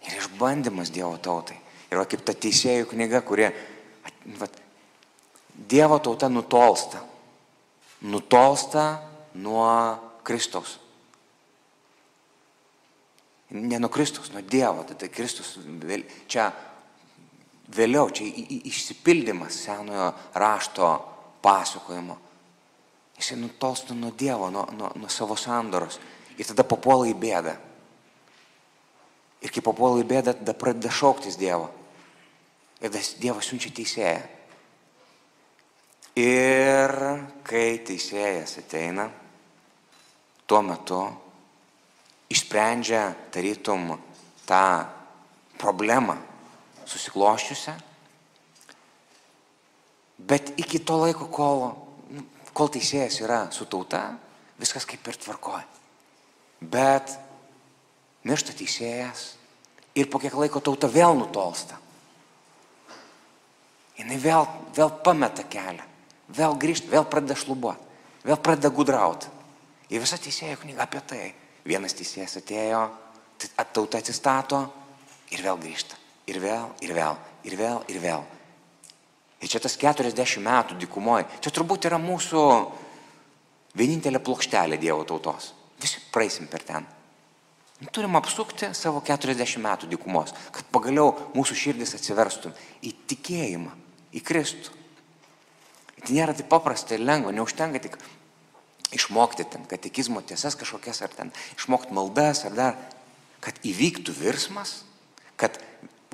ir 0.05 0.17
išbandymas 0.19 0.91
Dievo 0.93 1.15
tautai. 1.21 1.57
Ir 1.91 2.01
va 2.01 2.05
kaip 2.09 2.25
ta 2.25 2.35
teisėjų 2.35 2.89
knyga, 2.91 3.21
kurie, 3.25 3.51
va, 4.25 4.47
Dievo 5.55 5.99
tauta 5.99 6.29
nutolsta. 6.29 6.99
Nutolsta 8.01 8.99
nuo 9.33 9.69
Kristaus. 10.23 10.79
Ne 13.49 13.79
nuo 13.79 13.89
Kristus, 13.89 14.31
nuo 14.31 14.41
Dievo. 14.51 14.83
Tai, 14.83 14.95
tai 14.95 15.09
Kristus 15.09 15.55
čia 16.27 16.49
vėliau, 17.71 18.09
čia 18.11 18.27
išsipildymas 18.67 19.61
senojo 19.63 20.11
rašto 20.33 20.89
pasakojimo. 21.45 22.17
Jisai 23.15 23.39
nutolsta 23.39 23.95
nuo 23.95 24.11
Dievo, 24.11 24.49
nuo, 24.51 24.67
nuo, 24.75 24.91
nuo 24.95 25.09
savo 25.09 25.37
sandoros. 25.39 25.99
Ir 26.35 26.49
tada 26.51 26.65
papuola 26.67 27.07
į 27.07 27.15
bėdą. 27.15 27.55
Ir 29.45 29.53
kai 29.53 29.63
papuola 29.63 30.01
į 30.03 30.07
bėdą, 30.09 30.35
tada 30.41 30.55
pradeda 30.57 30.91
šauktis 30.91 31.39
Dievo. 31.39 31.69
Ir 32.85 32.93
Dievas 32.93 33.47
siunčia 33.49 33.71
teisėją. 33.73 34.19
Ir 36.21 36.91
kai 37.43 37.79
teisėjas 37.83 38.59
ateina, 38.61 39.07
tuo 40.45 40.61
metu 40.61 40.99
išsprendžia 42.29 43.07
tarytum 43.33 43.89
tą 44.45 44.85
problemą 45.57 46.15
susikloščiusią, 46.85 47.73
bet 50.29 50.53
iki 50.61 50.83
to 50.85 50.99
laiko, 51.01 51.27
kol, 51.33 51.65
kol 52.53 52.69
teisėjas 52.71 53.17
yra 53.25 53.39
su 53.51 53.65
tauta, 53.65 54.03
viskas 54.61 54.85
kaip 54.85 55.09
ir 55.09 55.17
tvarkoja. 55.25 55.65
Bet 56.61 57.17
miršta 58.29 58.53
teisėjas 58.55 59.33
ir 59.97 60.07
po 60.11 60.21
kiek 60.21 60.37
laiko 60.37 60.61
tauta 60.61 60.87
vėl 60.91 61.17
nutolsta. 61.17 61.81
Jis 63.95 64.21
vėl, 64.21 64.47
vėl 64.75 64.91
pameta 65.03 65.45
kelią, 65.47 65.83
vėl 66.35 66.55
grįžta, 66.59 66.91
vėl 66.91 67.07
pradeda 67.07 67.37
šlubuoti, 67.39 67.97
vėl 68.27 68.39
pradeda 68.43 68.71
gudrauti. 68.73 69.31
Ir 69.93 70.01
visa 70.03 70.17
teisėjo 70.19 70.57
knyga 70.63 70.83
apie 70.83 71.01
tai. 71.05 71.25
Vienas 71.65 71.95
teisėjas 71.97 72.37
atėjo, 72.41 72.81
tauta 73.73 74.01
atsistato 74.01 74.59
ir 75.33 75.41
vėl 75.45 75.57
grįžta. 75.61 75.97
Ir 76.29 76.39
vėl, 76.41 76.71
ir 76.81 76.93
vėl, 76.97 77.17
ir 77.45 77.55
vėl, 77.57 77.83
ir 77.89 78.01
vėl. 78.01 78.25
Ir 79.41 79.51
čia 79.51 79.61
tas 79.61 79.77
40 79.77 80.41
metų 80.41 80.77
dykumoje, 80.81 81.27
čia 81.41 81.53
turbūt 81.53 81.85
yra 81.89 81.99
mūsų 82.01 82.41
vienintelė 83.77 84.21
plokštelė 84.25 84.79
Dievo 84.81 85.05
tautos. 85.05 85.53
Visi 85.81 86.01
praeisim 86.11 86.47
per 86.49 86.63
ten. 86.65 86.85
Turim 87.91 88.15
apsukti 88.15 88.71
savo 88.73 89.01
40 89.05 89.59
metų 89.61 89.89
dykumos, 89.91 90.31
kad 90.55 90.65
pagaliau 90.73 91.11
mūsų 91.35 91.57
širdis 91.59 91.93
atsiverstų 91.97 92.53
į 92.87 92.93
tikėjimą, 93.11 93.73
į 94.15 94.23
Kristų. 94.25 94.73
Tai 96.05 96.13
nėra 96.13 96.35
taip 96.37 96.49
paprasta 96.51 96.95
ir 96.95 97.03
lengva, 97.05 97.33
neužtenka 97.33 97.81
tik 97.81 97.97
išmokti 98.95 99.47
ten 99.49 99.65
katekizmo 99.69 100.21
tiesas 100.21 100.57
kažkokias, 100.59 101.01
ar 101.01 101.13
ten 101.13 101.31
išmokti 101.57 101.95
maldas, 101.95 102.43
ar 102.45 102.53
dar, 102.55 102.77
kad 103.43 103.57
įvyktų 103.65 104.13
virsmas, 104.19 104.83
kad 105.39 105.57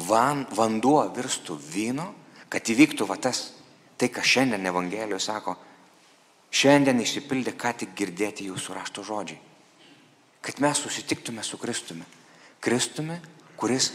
van, 0.08 0.46
vanduo 0.55 1.03
virstų 1.13 1.58
vyno, 1.60 2.08
kad 2.51 2.72
įvyktų 2.72 3.08
va 3.10 3.20
tas, 3.22 3.51
tai 4.00 4.10
ką 4.10 4.24
šiandien 4.25 4.65
Evangelijoje 4.72 5.22
sako, 5.22 5.55
šiandien 6.51 7.03
išsipildė 7.03 7.53
ką 7.60 7.75
tik 7.84 7.93
girdėti 7.98 8.48
jūsų 8.50 8.75
rašto 8.79 9.05
žodžiai. 9.08 9.39
Kad 10.41 10.58
mes 10.63 10.79
susitiktume 10.81 11.43
su 11.46 11.60
Kristumi. 11.62 12.08
Kristumi, 12.62 13.20
kuris 13.58 13.91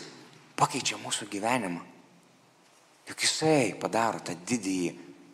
pakeičia 0.56 0.98
mūsų 1.02 1.26
gyvenimą. 1.30 1.82
Juk 3.06 3.22
jisai 3.22 3.75
padaro 3.78 4.20
tą 4.25 4.34
didįjį, 4.34 4.92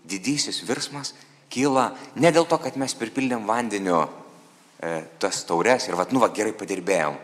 didysis 0.08 0.60
virsmas 0.68 1.14
kyla 1.52 1.92
ne 2.20 2.32
dėl 2.32 2.46
to, 2.48 2.58
kad 2.60 2.76
mes 2.80 2.94
pripildėm 2.98 3.46
vandeniu 3.48 4.02
e, 4.02 5.02
tas 5.20 5.42
taures 5.48 5.88
ir, 5.88 5.96
vad, 5.96 6.12
nu, 6.12 6.20
va, 6.20 6.28
gerai 6.34 6.52
padirbėjom, 6.56 7.16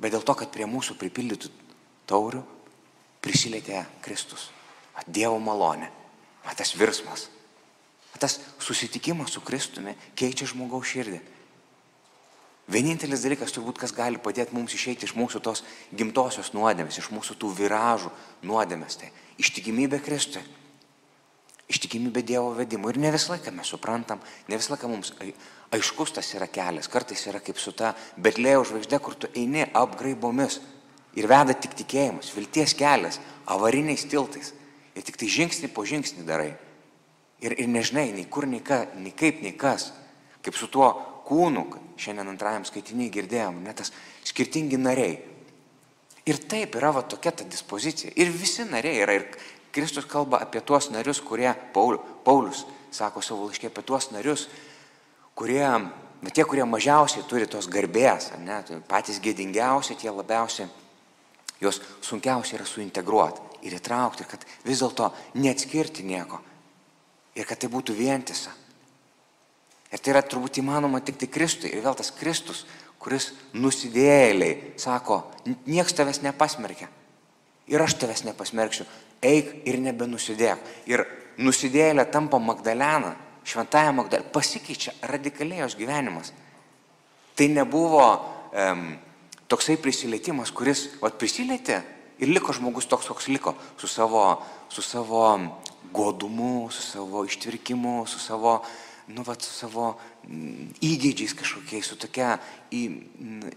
bet 0.00 0.14
dėl 0.14 0.24
to, 0.24 0.36
kad 0.38 0.52
prie 0.54 0.68
mūsų 0.68 0.96
pripildytų 1.00 1.52
taurių 2.08 2.42
prisilietė 3.24 3.84
Kristus. 4.04 4.50
At 4.94 5.08
Dievo 5.10 5.40
malonė, 5.42 5.88
at 6.46 6.60
tas 6.60 6.74
virsmas, 6.78 7.28
at 8.14 8.20
tas 8.22 8.38
susitikimas 8.62 9.32
su 9.34 9.42
Kristumi 9.44 9.96
keičia 10.16 10.46
žmogaus 10.48 10.86
širdį. 10.92 11.20
Vienintelis 12.70 13.22
dalykas 13.24 13.52
turbūt, 13.52 13.76
kas 13.82 13.92
gali 13.92 14.16
padėti 14.22 14.56
mums 14.56 14.72
išeiti 14.72 15.04
iš 15.04 15.12
mūsų 15.18 15.42
tos 15.44 15.64
gimtosios 15.92 16.54
nuodėmės, 16.56 16.96
iš 17.02 17.10
mūsų 17.12 17.36
tų 17.36 17.50
viražų 17.58 18.12
nuodėmės, 18.48 18.96
tai 19.02 19.10
ištikimybė 19.42 20.00
Kristui 20.04 20.40
Ištikimybė 21.64 22.20
Dievo 22.26 22.50
vedimui. 22.52 22.92
Ir 22.92 23.00
ne 23.00 23.10
visą 23.14 23.32
laiką 23.32 23.52
mes 23.56 23.70
suprantam, 23.72 24.20
ne 24.48 24.58
visą 24.58 24.74
laiką 24.74 24.88
mums 24.90 25.14
aiškus 25.72 26.12
tas 26.18 26.28
yra 26.36 26.48
kelias. 26.52 26.90
Kartais 26.92 27.24
yra 27.30 27.40
kaip 27.40 27.56
su 27.60 27.72
ta 27.72 27.94
Betlėjo 28.20 28.66
žvaigždė, 28.68 29.00
kur 29.00 29.16
tu 29.16 29.30
eini 29.32 29.64
apgraibomis. 29.72 30.60
Ir 31.16 31.28
veda 31.30 31.54
tik 31.56 31.72
tikėjimas, 31.78 32.32
vilties 32.36 32.74
kelias, 32.76 33.20
avariniais 33.48 34.04
tiltais. 34.10 34.52
Ir 34.94 35.06
tik 35.06 35.16
tai 35.16 35.30
žingsnį 35.30 35.70
po 35.72 35.86
žingsnį 35.88 36.26
darai. 36.28 36.52
Ir, 37.40 37.56
ir 37.56 37.70
nežinai, 37.70 38.10
nei 38.12 38.26
kur, 38.28 38.44
nei, 38.50 38.60
ka, 38.60 38.84
nei 39.00 39.14
kaip, 39.16 39.40
nei 39.40 39.56
kas. 39.56 39.88
Kaip 40.44 40.58
su 40.58 40.68
tuo 40.68 40.90
kūnu, 41.24 41.64
šiandien 42.00 42.30
antrajam 42.32 42.66
skaitiniai 42.68 43.12
girdėjom, 43.12 43.62
net 43.64 43.80
tas 43.80 43.92
skirtingi 44.26 44.78
nariai. 44.80 45.18
Ir 46.24 46.40
taip 46.48 46.76
yra 46.78 46.92
va 46.96 47.02
tokia 47.04 47.34
ta 47.36 47.44
dispozicija. 47.44 48.14
Ir 48.16 48.32
visi 48.32 48.64
nariai 48.64 49.02
yra. 49.04 49.18
Ir 49.18 49.26
Kristus 49.74 50.06
kalba 50.08 50.40
apie 50.44 50.62
tuos 50.64 50.88
narius, 50.94 51.20
kurie, 51.20 51.50
Paulius 51.74 52.64
sako 52.94 53.22
savo 53.24 53.48
laiškė 53.48 53.68
apie 53.72 53.82
tuos 53.82 54.08
narius, 54.14 54.46
kurie, 55.34 55.64
na, 55.66 56.30
tie, 56.30 56.44
kurie 56.46 56.64
mažiausiai 56.68 57.26
turi 57.28 57.48
tos 57.50 57.66
garbės, 57.70 58.30
ne, 58.38 58.60
tai 58.66 58.78
patys 58.88 59.18
gėdingiausi, 59.22 59.98
tie 59.98 60.12
labiausiai, 60.14 60.68
juos 61.60 61.80
sunkiausia 62.06 62.60
yra 62.60 62.68
suintegruoti 62.68 63.66
ir 63.66 63.74
įtraukti, 63.78 64.26
kad 64.28 64.44
vis 64.66 64.82
dėlto 64.82 65.10
neatskirti 65.40 66.04
nieko. 66.06 66.40
Ir 67.34 67.48
kad 67.48 67.58
tai 67.58 67.70
būtų 67.72 67.96
vientisa. 67.98 68.52
Ir 69.94 70.02
tai 70.02 70.10
yra 70.10 70.24
turbūt 70.26 70.58
įmanoma 70.58 70.98
tik 71.06 71.20
tai 71.20 71.28
Kristui. 71.30 71.70
Ir 71.70 71.84
vėl 71.84 71.94
tas 71.94 72.10
Kristus, 72.14 72.64
kuris 72.98 73.30
nusidėliai 73.54 74.74
sako, 74.80 75.20
nieks 75.70 75.94
tavęs 75.94 76.22
nepasmerkia. 76.24 76.88
Ir 77.70 77.82
aš 77.84 77.94
tavęs 78.02 78.24
nepasmerksiu. 78.26 78.88
Eik 79.24 79.62
ir 79.70 79.78
nebenusidėk. 79.80 80.64
Ir 80.90 81.04
nusidėlė 81.38 82.08
tampa 82.10 82.40
Magdalena, 82.42 83.14
šventąją 83.46 83.94
Magdaleną, 84.00 84.30
pasikeičia 84.34 84.96
radikaliai 85.06 85.62
jos 85.62 85.78
gyvenimas. 85.78 86.32
Tai 87.38 87.48
nebuvo 87.54 88.04
um, 88.10 88.86
toksai 89.50 89.76
prisilietimas, 89.80 90.52
kuris 90.54 90.88
vat, 91.00 91.16
prisilietė 91.20 91.80
ir 92.18 92.30
liko 92.30 92.54
žmogus 92.54 92.86
toks, 92.90 93.08
koks 93.10 93.28
liko, 93.32 93.54
su 93.78 93.90
savo, 93.90 94.24
su 94.68 94.82
savo 94.82 95.26
godumu, 95.94 96.70
su 96.70 96.82
savo 96.82 97.24
ištvirkimu, 97.24 98.04
su 98.06 98.18
savo, 98.18 98.60
nu, 99.08 99.22
vat, 99.26 99.42
su 99.44 99.52
savo 99.52 99.94
įgėdžiais 100.24 101.34
kažkokiais, 101.36 101.88
su 101.90 101.98
tokia 102.00 102.38
į, 102.72 102.82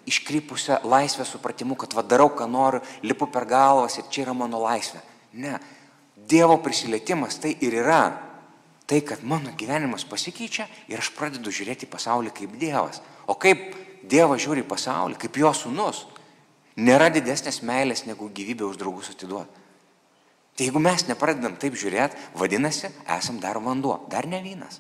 iškrypusią 0.10 0.82
laisvę 0.88 1.26
supratimu, 1.28 1.78
kad 1.80 1.96
vad 1.96 2.10
darau, 2.12 2.30
ką 2.36 2.50
noriu, 2.52 2.82
lipu 3.04 3.30
per 3.32 3.48
galvas 3.48 3.98
ir 4.00 4.10
čia 4.12 4.26
yra 4.28 4.36
mano 4.38 4.62
laisvė. 4.64 5.04
Ne, 5.40 5.58
Dievo 6.28 6.58
prisilietimas 6.60 7.38
tai 7.40 7.54
ir 7.64 7.78
yra. 7.80 8.02
Tai, 8.88 9.02
kad 9.04 9.24
mano 9.24 9.52
gyvenimas 9.56 10.06
pasikeičia 10.08 10.66
ir 10.88 11.00
aš 11.00 11.12
pradedu 11.16 11.52
žiūrėti 11.52 11.88
pasaulį 11.92 12.32
kaip 12.36 12.54
Dievas. 12.60 13.02
O 13.28 13.36
kaip 13.40 13.76
Dievas 14.08 14.42
žiūri 14.44 14.64
pasaulį, 14.68 15.18
kaip 15.20 15.40
jo 15.40 15.52
sunus. 15.56 16.06
Nėra 16.80 17.10
didesnės 17.12 17.62
meilės 17.68 18.06
negu 18.08 18.30
gyvybę 18.32 18.64
už 18.68 18.80
draugus 18.80 19.10
atiduoti. 19.12 19.66
Tai 20.58 20.66
jeigu 20.66 20.82
mes 20.82 21.04
nepradedam 21.06 21.56
taip 21.60 21.76
žiūrėti, 21.78 22.18
vadinasi, 22.38 22.90
esam 23.18 23.38
dar 23.42 23.60
vanduo, 23.62 24.00
dar 24.10 24.26
ne 24.26 24.40
vynas, 24.42 24.80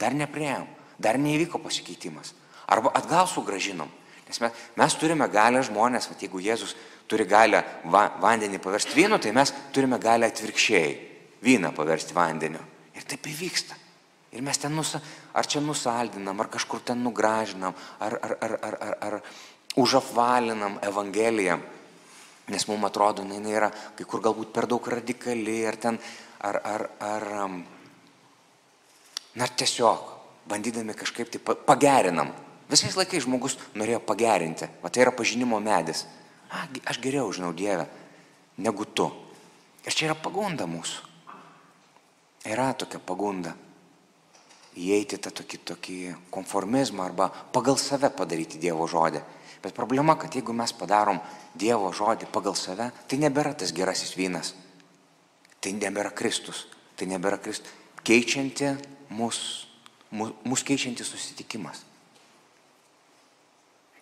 dar 0.00 0.16
neprieėm, 0.16 0.66
dar 0.98 1.18
neįvyko 1.20 1.60
pasikeitimas. 1.62 2.34
Arba 2.66 2.92
atgal 2.98 3.28
sugražinom. 3.30 3.90
Nes 4.26 4.40
mes, 4.42 4.62
mes 4.74 4.94
turime 4.98 5.28
galę 5.30 5.62
žmonės, 5.62 6.08
va, 6.10 6.16
jeigu 6.18 6.40
Jėzus 6.42 6.74
turi 7.06 7.26
galę 7.30 7.62
va, 7.84 8.08
vandenį 8.22 8.58
paversti 8.62 8.96
vynu, 8.98 9.20
tai 9.22 9.30
mes 9.36 9.52
turime 9.74 10.00
galę 10.02 10.26
atvirkščiai 10.26 10.96
vyną 11.46 11.70
paversti 11.76 12.16
vandeniu. 12.16 12.62
Ir 12.96 13.06
taip 13.06 13.28
įvyksta. 13.30 13.76
Ir 14.34 14.42
mes 14.42 14.58
ten, 14.58 14.74
nusa, 14.74 14.98
ar 15.32 15.46
čia 15.46 15.62
nusaldinam, 15.62 16.40
ar 16.42 16.50
kažkur 16.52 16.82
ten 16.84 16.98
nugražinam, 17.04 17.76
ar, 18.02 18.18
ar, 18.18 18.34
ar, 18.42 18.56
ar, 18.66 18.76
ar, 18.82 18.96
ar 19.06 19.14
užapvalinam 19.78 20.80
Evangeliją. 20.84 21.60
Nes 22.50 22.66
mums 22.68 22.86
atrodo, 22.90 23.24
jinai 23.26 23.54
yra 23.54 23.70
kai 23.70 24.04
kur 24.06 24.22
galbūt 24.22 24.52
per 24.54 24.68
daug 24.70 24.84
radikali, 24.90 25.60
ar 25.66 25.78
ten, 25.82 25.98
ar, 26.46 26.60
ar, 26.64 26.84
ar, 27.02 27.26
na 29.36 29.46
tiesiog, 29.48 30.16
bandydami 30.48 30.94
kažkaip 30.96 31.30
tai 31.30 31.40
pagerinam. 31.40 32.32
Visais 32.70 32.96
laikais 32.98 33.22
žmogus 33.22 33.58
norėjo 33.78 34.00
pagerinti, 34.02 34.66
o 34.82 34.90
tai 34.90 35.04
yra 35.04 35.12
pažinimo 35.14 35.60
medis. 35.62 36.06
A, 36.50 36.66
aš 36.86 36.98
geriau 37.02 37.30
žinau 37.34 37.52
Dievę 37.54 37.86
negu 38.58 38.86
tu. 38.86 39.06
Ir 39.86 39.94
čia 39.94 40.08
yra 40.08 40.16
pagunda 40.18 40.66
mūsų. 40.66 41.04
Yra 42.50 42.72
tokia 42.78 42.98
pagunda. 43.02 43.54
Įeiti 44.76 45.18
tą 45.22 45.30
tokį, 45.32 45.58
tokį 45.70 45.98
konformizmą 46.34 47.06
arba 47.06 47.30
pagal 47.54 47.78
save 47.80 48.10
padaryti 48.12 48.60
Dievo 48.60 48.86
žodį. 48.90 49.22
Bet 49.62 49.74
problema, 49.74 50.18
kad 50.20 50.34
jeigu 50.34 50.52
mes 50.54 50.74
padarom 50.76 51.20
Dievo 51.54 51.92
žodį 51.94 52.28
pagal 52.32 52.58
save, 52.58 52.90
tai 53.08 53.18
nebėra 53.22 53.54
tas 53.56 53.72
gerasis 53.74 54.12
vynas. 54.18 54.52
Tai 55.60 55.72
nebėra 55.78 56.12
Kristus. 56.14 56.66
Tai 56.96 57.08
nebėra 57.08 57.38
Kristus. 57.42 57.72
Keičianti 58.06 58.74
mus, 59.08 59.66
mus, 60.10 60.32
mus 60.44 60.64
keičianti 60.66 61.04
susitikimas. 61.04 61.84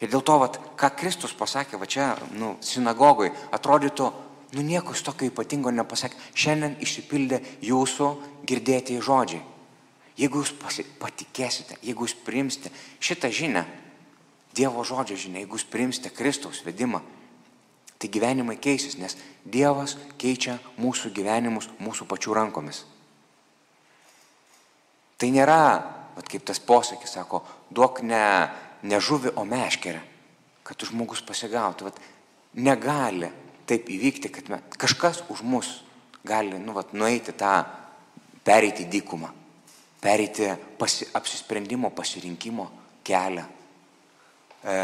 Ir 0.03 0.11
dėl 0.13 0.25
to, 0.27 0.37
vat, 0.43 0.59
ką 0.77 0.91
Kristus 0.99 1.33
pasakė, 1.37 1.79
va 1.81 1.89
čia, 1.89 2.13
nu, 2.37 2.57
sinagogui, 2.65 3.31
atrodytų, 3.55 4.11
nu 4.55 4.63
nieko 4.63 4.95
tokio 4.95 5.31
ypatingo 5.31 5.73
nepasakė. 5.73 6.19
Šiandien 6.35 6.77
išsipildė 6.85 7.41
jūsų 7.65 8.11
girdėti 8.47 8.99
žodžiai. 9.01 9.43
Jeigu 10.19 10.45
jūs 10.45 10.53
patikėsite, 11.01 11.79
jeigu 11.83 12.07
jūs 12.07 12.15
priimsite 12.27 12.71
šitą 13.01 13.33
žinę, 13.35 13.65
Dievo 14.55 14.85
žodžio 14.87 15.17
žinę, 15.19 15.41
jeigu 15.43 15.59
jūs 15.59 15.67
priimsite 15.67 16.13
Kristaus 16.15 16.61
vedimą, 16.63 17.01
tai 17.99 18.07
gyvenimai 18.07 18.55
keisis, 18.63 18.95
nes 19.03 19.17
Dievas 19.43 19.97
keičia 20.21 20.61
mūsų 20.79 21.11
gyvenimus 21.17 21.67
mūsų 21.83 22.07
pačių 22.07 22.37
rankomis. 22.39 22.85
Tai 25.25 25.33
nėra, 25.33 25.65
vat, 26.19 26.29
kaip 26.29 26.45
tas 26.45 26.61
posakis 26.61 27.17
sako, 27.17 27.41
duok 27.73 28.03
ne 28.05 28.25
ne 28.85 29.01
žuvi, 29.01 29.33
o 29.37 29.45
meškerę, 29.45 30.01
kad 30.65 30.85
žmogus 30.85 31.25
pasigautų. 31.25 31.89
Vat, 31.89 32.01
negali 32.61 33.31
taip 33.69 33.89
įvykti, 33.89 34.31
kad 34.33 34.51
me, 34.53 34.61
kažkas 34.81 35.23
už 35.33 35.41
mus 35.43 35.71
gali 36.25 36.59
nu, 36.61 36.75
vat, 36.77 36.93
nueiti 36.93 37.33
tą, 37.37 37.63
pereiti 38.45 38.85
dykumą, 38.89 39.31
pereiti 40.05 40.51
pasi, 40.79 41.09
apsisprendimo, 41.17 41.91
pasirinkimo 41.97 42.69
kelią. 43.05 43.45
E, 44.65 44.77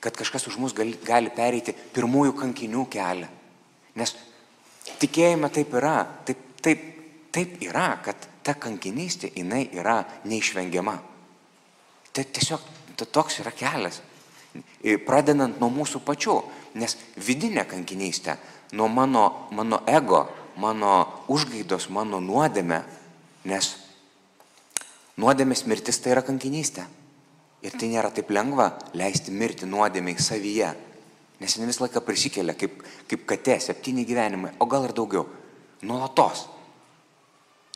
kad 0.00 0.16
kažkas 0.16 0.48
už 0.48 0.56
mus 0.62 0.76
gali, 0.76 0.96
gali 1.04 1.32
pereiti 1.34 1.76
pirmųjų 1.76 2.32
kankinių 2.38 2.86
kelią. 2.88 3.28
Nes 4.00 4.14
tikėjime 5.02 5.52
taip 5.52 5.76
yra, 5.76 5.98
taip, 6.24 6.40
taip, 6.64 6.88
taip 7.34 7.60
yra, 7.60 7.90
kad 8.04 8.28
ta 8.48 8.56
kankinystė 8.56 9.28
jinai 9.36 9.66
yra 9.76 10.00
neišvengiama. 10.24 10.96
Tai 12.16 12.24
tiesiog 12.24 12.64
toks 13.12 13.42
yra 13.42 13.52
kelias. 13.52 14.00
Pradedant 15.04 15.60
nuo 15.60 15.68
mūsų 15.70 16.00
pačių, 16.06 16.38
nes 16.80 16.96
vidinė 17.20 17.66
kankinystė, 17.68 18.38
nuo 18.72 18.88
mano, 18.88 19.50
mano 19.52 19.82
ego, 19.86 20.24
mano 20.56 20.94
užgaidos, 21.28 21.90
mano 21.92 22.22
nuodėme, 22.24 22.80
nes 23.44 23.74
nuodėmės 25.20 25.66
mirtis 25.68 26.00
tai 26.00 26.16
yra 26.16 26.24
kankinystė. 26.24 26.88
Ir 27.62 27.74
tai 27.74 27.90
nėra 27.90 28.10
taip 28.14 28.30
lengva 28.30 28.70
leisti 28.96 29.34
mirti 29.34 29.66
nuodėmiai 29.66 30.22
savyje, 30.22 30.72
nes 31.42 31.56
jis 31.56 31.66
visą 31.66 31.84
laiką 31.84 32.00
prisikelia 32.06 32.54
kaip, 32.56 32.80
kaip 33.10 33.24
katė, 33.28 33.58
septyni 33.60 34.06
gyvenimai, 34.08 34.54
o 34.62 34.66
gal 34.70 34.86
ir 34.88 34.94
daugiau, 34.96 35.26
nuolatos. 35.82 36.46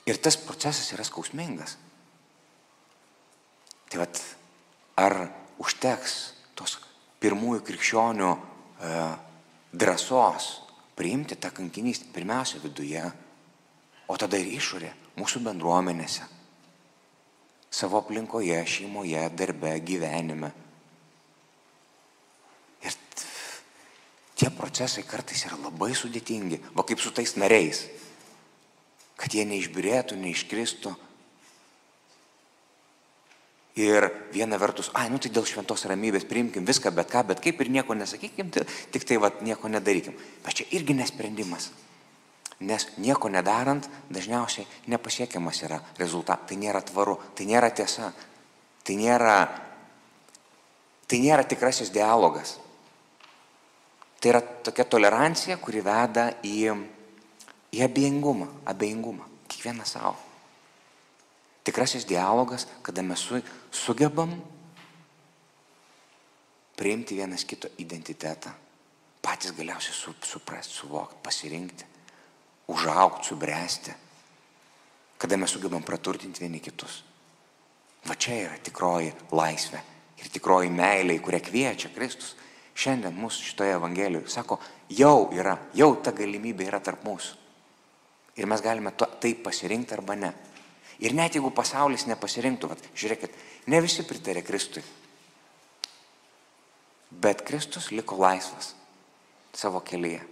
Ir 0.06 0.18
tas 0.18 0.36
procesas 0.36 0.90
yra 0.94 1.04
skausmingas. 1.06 1.76
Tai 3.92 4.00
vad, 4.02 4.18
ar 4.98 5.14
užteks 5.62 6.16
tos 6.58 6.78
pirmųjų 7.22 7.62
krikščionių 7.66 8.30
e, 8.32 8.96
drąsos 9.72 10.48
priimti 10.96 11.36
tą 11.36 11.50
kankinystę 11.54 12.10
pirmiausia 12.12 12.60
viduje, 12.62 13.02
o 14.08 14.16
tada 14.18 14.38
ir 14.40 14.50
išorė, 14.56 14.90
mūsų 15.16 15.42
bendruomenėse, 15.46 16.26
savo 17.72 18.00
aplinkoje, 18.02 18.58
šeimoje, 18.68 19.22
darbe, 19.38 19.72
gyvenime. 19.80 20.52
Ir 22.82 22.96
tie 24.36 24.50
procesai 24.52 25.06
kartais 25.08 25.46
yra 25.48 25.56
labai 25.62 25.92
sudėtingi, 25.96 26.60
va 26.76 26.84
kaip 26.84 27.00
su 27.00 27.14
tais 27.14 27.36
nariais, 27.40 27.86
kad 29.22 29.35
jie 29.35 29.46
neišbirėtų, 29.46 30.18
neiškristų, 30.18 30.96
Ir 33.72 34.04
viena 34.32 34.58
vertus, 34.61 34.90
ai, 34.92 35.06
nu 35.08 35.16
tai 35.16 35.30
dėl 35.32 35.46
šventos 35.48 35.87
ramybės 35.88 36.26
priimkim 36.28 36.66
viską, 36.68 36.90
bet 36.92 37.08
ką, 37.08 37.22
bet 37.30 37.40
kaip 37.40 37.61
ir 37.64 37.70
nieko 37.72 37.96
nesakykim, 37.96 38.50
tai, 38.52 38.66
tik 38.92 39.06
tai 39.08 39.16
vat, 39.16 39.40
nieko 39.40 39.70
nedarykim. 39.72 40.12
Bet 40.44 40.58
čia 40.61 40.66
irgi 40.76 40.92
nesprendimas. 40.98 41.70
Nes 42.61 42.85
nieko 43.00 43.30
nedarant 43.32 43.88
dažniausiai 44.12 44.68
nepasiekiamas 44.92 45.62
yra 45.64 45.80
rezultatas. 45.96 46.50
Tai 46.50 46.58
nėra 46.61 46.82
tvaru, 46.85 47.16
tai 47.35 47.48
nėra 47.48 47.72
tiesa, 47.72 48.12
tai 48.85 48.98
nėra, 49.00 49.38
tai 51.08 51.22
nėra 51.24 51.48
tikrasis 51.48 51.90
dialogas. 51.96 52.58
Tai 54.20 54.35
yra 54.35 54.44
tokia 54.68 54.85
tolerancija, 54.85 55.56
kuri 55.56 55.80
veda 55.80 56.28
į, 56.44 56.76
į 57.72 57.82
abejingumą, 57.87 58.48
abejingumą, 58.68 59.24
kiekvieną 59.48 59.87
savo. 59.88 60.16
Tikrasis 61.64 62.04
dialogas, 62.04 62.66
kada 62.82 63.02
mes 63.02 63.20
su, 63.22 63.38
sugebam 63.70 64.35
priimti 66.76 67.16
vienas 67.16 67.44
kito 67.46 67.70
identitetą, 67.78 68.50
patys 69.22 69.54
galiausiai 69.54 69.94
su, 69.94 70.14
suprasti, 70.26 70.74
suvokti, 70.74 71.20
pasirinkti, 71.22 71.85
užaukti, 72.68 73.28
subręsti, 73.28 73.94
kada 75.18 75.38
mes 75.38 75.54
sugebam 75.54 75.82
praturtinti 75.87 76.42
vieni 76.42 76.61
kitus. 76.61 77.04
Va 78.02 78.16
čia 78.18 78.40
yra 78.48 78.56
tikroji 78.58 79.12
laisvė 79.30 79.78
ir 80.18 80.32
tikroji 80.35 80.72
meilė, 80.74 81.14
į 81.14 81.22
kurią 81.22 81.38
kviečia 81.46 81.92
Kristus. 81.94 82.35
Šiandien 82.74 83.14
mūsų 83.14 83.46
šitoje 83.46 83.76
Evangelijoje 83.76 84.32
sako, 84.32 84.56
jau 84.90 85.28
yra, 85.37 85.54
jau 85.76 85.92
ta 86.02 86.11
galimybė 86.16 86.66
yra 86.70 86.80
tarp 86.82 87.04
mūsų. 87.06 87.41
Ir 88.36 88.48
mes 88.48 88.62
galime 88.64 88.94
to, 88.96 89.06
taip 89.20 89.42
pasirinkti 89.44 89.94
arba 89.96 90.16
ne. 90.16 90.32
Ir 91.02 91.16
net 91.16 91.36
jeigu 91.36 91.50
pasaulis 91.54 92.06
nepasirinktų, 92.08 92.70
vat, 92.70 92.84
žiūrėkit, 92.96 93.34
ne 93.68 93.80
visi 93.82 94.04
pritarė 94.06 94.44
Kristui. 94.46 94.82
Bet 97.12 97.42
Kristus 97.44 97.90
liko 97.92 98.16
laisvas 98.20 98.72
savo 99.52 99.82
kelyje. 99.84 100.22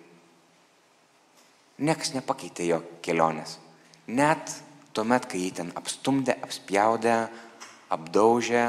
Niekas 1.81 2.15
nepakeitė 2.15 2.67
jo 2.69 2.81
kelionės. 3.05 3.59
Net 4.09 4.53
tuomet, 4.97 5.27
kai 5.29 5.43
jį 5.45 5.51
ten 5.61 5.75
apstumdė, 5.77 6.37
apspjaudė, 6.45 7.17
apdaužė 7.93 8.65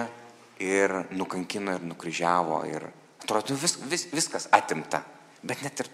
ir 0.63 0.93
nukankino 1.15 1.75
ir 1.77 1.87
nukryžiavo. 1.87 2.61
Ir 2.71 2.87
atrodo, 3.23 3.57
vis, 3.59 3.77
vis, 3.91 4.07
viskas 4.11 4.47
atimta. 4.55 5.03
Bet 5.43 5.63
net 5.65 5.83
ir, 5.83 5.89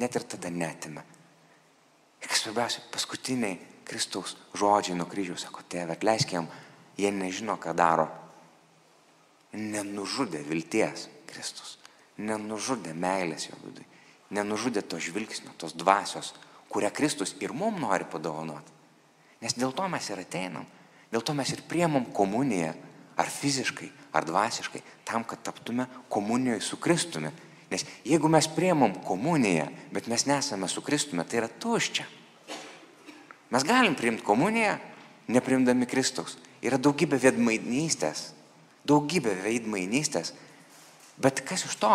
net 0.00 0.16
ir 0.16 0.26
tada 0.34 0.52
netimė. 0.52 1.04
Ir 2.20 2.28
kas 2.28 2.44
svarbiausia, 2.44 2.82
paskutiniai 2.92 3.58
Kristaus 3.88 4.36
žodžiai 4.54 4.96
nuo 4.98 5.08
kryžiaus, 5.10 5.46
sako, 5.46 5.64
tėve, 5.70 5.96
atleisk 5.96 6.34
jam, 6.36 6.48
jie 6.98 7.10
nežino, 7.14 7.56
ką 7.60 7.74
daro. 7.76 8.06
Nenužudė 9.56 10.44
vilties 10.46 11.08
Kristus, 11.30 11.78
nenužudė 12.20 12.92
meilės 12.94 13.48
jo 13.48 13.58
vidui, 13.64 13.86
nenužudė 14.30 14.84
to 14.86 15.00
žvilgsnio, 15.02 15.56
tos 15.58 15.74
dvasios, 15.74 16.34
kurią 16.70 16.92
Kristus 16.94 17.34
ir 17.42 17.54
mum 17.56 17.80
nori 17.82 18.06
padovanoti. 18.06 18.76
Nes 19.40 19.56
dėl 19.56 19.72
to 19.74 19.88
mes 19.90 20.06
ir 20.12 20.20
ateinam, 20.22 20.68
dėl 21.10 21.24
to 21.24 21.34
mes 21.34 21.50
ir 21.50 21.64
priemam 21.66 22.06
komuniją, 22.14 22.74
ar 23.18 23.28
fiziškai, 23.28 23.88
ar 24.16 24.26
dvasiškai, 24.28 24.82
tam, 25.04 25.24
kad 25.24 25.42
taptume 25.42 25.86
komunijoje 26.08 26.60
su 26.64 26.78
Kristumi. 26.80 27.32
Nes 27.70 27.84
jeigu 28.04 28.28
mes 28.28 28.48
priemam 28.50 28.94
komuniją, 29.06 29.68
bet 29.94 30.08
mes 30.10 30.26
nesame 30.26 30.68
su 30.68 30.82
Kristumi, 30.82 31.24
tai 31.24 31.44
yra 31.44 31.48
tuščia. 31.48 32.06
Mes 33.50 33.66
galim 33.66 33.94
priimti 33.98 34.26
komuniją, 34.26 34.76
neprimdami 35.30 35.86
Kristaus. 35.90 36.36
Yra 36.62 36.78
daugybė 36.82 37.18
veidmainystės, 37.22 38.30
daugybė 38.86 39.36
veidmainystės, 39.44 40.34
bet 41.22 41.44
kas 41.46 41.64
iš 41.68 41.78
to? 41.80 41.94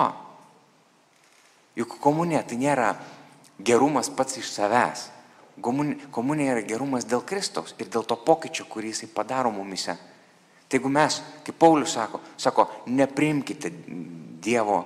Juk 1.75 1.99
komunija 2.01 2.41
tai 2.47 2.57
nėra 2.59 2.93
gerumas 3.59 4.09
pats 4.09 4.39
iš 4.39 4.49
savęs. 4.55 5.09
Komunija 5.61 6.55
yra 6.55 6.63
gerumas 6.67 7.07
dėl 7.07 7.23
Kristaus 7.23 7.75
ir 7.79 7.91
dėl 7.91 8.03
to 8.07 8.17
pokyčio, 8.19 8.65
kurį 8.67 8.91
jisai 8.91 9.11
padaro 9.11 9.51
mumise. 9.55 9.95
Tai 10.67 10.79
jeigu 10.79 10.89
mes, 10.91 11.21
kaip 11.45 11.57
Paulius 11.59 11.93
sako, 11.95 12.19
sako, 12.41 12.67
nepriimkite 12.87 13.71
Dievo 14.45 14.81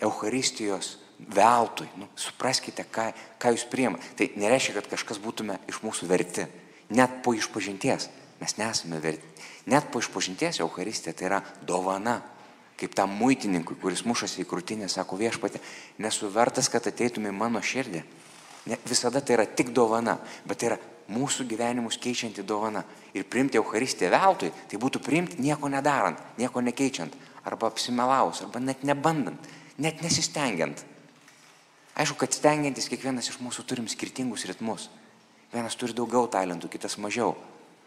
Eucharistijos 0.00 0.96
veltui. 1.18 1.88
Nu, 1.96 2.08
supraskite, 2.18 2.84
ką, 2.92 3.10
ką 3.40 3.52
jūs 3.54 3.66
priima. 3.70 4.00
Tai 4.18 4.28
nereiškia, 4.36 4.76
kad 4.78 4.90
kažkas 4.92 5.20
būtume 5.22 5.58
iš 5.70 5.80
mūsų 5.84 6.08
verti. 6.10 6.46
Net 6.94 7.22
po 7.24 7.34
išpažinties 7.34 8.08
mes 8.40 8.56
nesame 8.60 9.00
verti. 9.02 9.26
Net 9.66 9.88
po 9.90 10.02
išpažinties 10.02 10.60
Euharistija 10.62 11.16
tai 11.16 11.30
yra 11.30 11.42
dovana. 11.66 12.20
Kaip 12.76 12.92
tam 12.92 13.14
muitininkui, 13.16 13.78
kuris 13.80 14.04
mušasi 14.04 14.42
į 14.42 14.48
krūtinę, 14.50 14.88
sako 14.92 15.16
viešpatė, 15.16 15.62
nesu 16.04 16.28
vertas, 16.28 16.68
kad 16.68 16.84
ateitumai 16.84 17.32
mano 17.32 17.62
širdį. 17.64 18.02
Ne, 18.68 18.76
visada 18.84 19.22
tai 19.24 19.38
yra 19.38 19.46
tik 19.48 19.70
dovana, 19.72 20.18
bet 20.44 20.60
tai 20.60 20.68
yra 20.68 20.78
mūsų 21.08 21.46
gyvenimus 21.48 21.96
keičianti 22.02 22.44
dovana. 22.44 22.82
Ir 23.16 23.24
priimti 23.30 23.56
Euharistiją 23.56 24.10
veltui, 24.12 24.50
tai 24.68 24.80
būtų 24.82 25.00
priimti 25.00 25.40
nieko 25.40 25.70
nedarant, 25.72 26.20
nieko 26.36 26.60
nekeičiant, 26.60 27.16
arba 27.46 27.70
apsimelaus, 27.70 28.42
arba 28.42 28.60
net 28.60 28.82
nebandant, 28.86 29.50
net 29.78 30.02
nesistengiant. 30.02 30.82
Aišku, 31.96 32.18
kad 32.20 32.34
stengiantis 32.34 32.90
kiekvienas 32.92 33.30
iš 33.30 33.38
mūsų 33.40 33.64
turim 33.64 33.86
skirtingus 33.88 34.44
ritmus. 34.50 34.90
Vienas 35.54 35.78
turi 35.78 35.94
daugiau 35.96 36.26
talentų, 36.28 36.68
kitas 36.68 36.98
mažiau. 37.00 37.32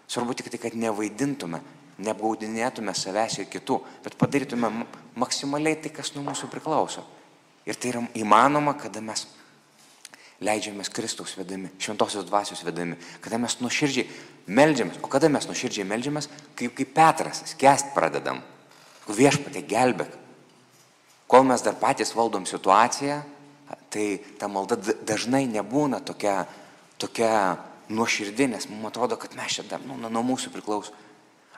Svarbu 0.10 0.34
tik 0.34 0.50
tai, 0.50 0.58
kad 0.64 0.78
nevaidintume, 0.80 1.60
neapgaudinėtume 2.02 2.96
savęs 2.98 3.42
ir 3.44 3.50
kitų, 3.52 3.78
bet 4.06 4.16
padarytume 4.18 4.72
maksimaliai 5.20 5.78
tai, 5.84 5.92
kas 5.94 6.16
nuo 6.16 6.24
mūsų 6.26 6.50
priklauso. 6.50 7.04
Ir 7.70 7.78
tai 7.78 7.92
yra 7.92 8.02
įmanoma, 8.18 8.74
kada 8.80 9.04
mes 9.06 9.28
leidžiamės 10.42 10.90
Kristaus 10.96 11.36
vedami, 11.38 11.70
šventosios 11.78 12.26
dvasios 12.26 12.64
vedami, 12.66 12.96
kada 13.22 13.38
mes 13.38 13.60
nuoširdžiai 13.60 14.08
melžiamės. 14.48 15.02
O 15.04 15.12
kada 15.12 15.30
mes 15.30 15.46
nuoširdžiai 15.46 15.86
melžiamės, 15.86 16.30
kaip, 16.56 16.74
kaip 16.80 16.96
Petras, 16.96 17.44
skęst 17.52 17.92
pradedam. 17.94 18.42
Viešpatė 19.10 19.64
gelbėk. 19.66 20.16
Kol 21.30 21.46
mes 21.46 21.62
dar 21.66 21.76
patys 21.78 22.16
valdom 22.18 22.46
situaciją, 22.50 23.20
tai 23.90 24.06
ta 24.42 24.48
malda 24.50 24.78
dažnai 25.06 25.44
nebūna 25.50 26.00
tokia, 26.06 26.44
tokia 27.02 27.32
nuoširdė, 27.90 28.48
nes 28.54 28.66
mums 28.70 28.90
atrodo, 28.90 29.18
kad 29.18 29.36
mes 29.38 29.60
čia 29.60 29.66
dar 29.70 29.82
nu, 29.86 29.98
nuo 29.98 30.24
mūsų 30.26 30.54
priklauso. 30.54 30.94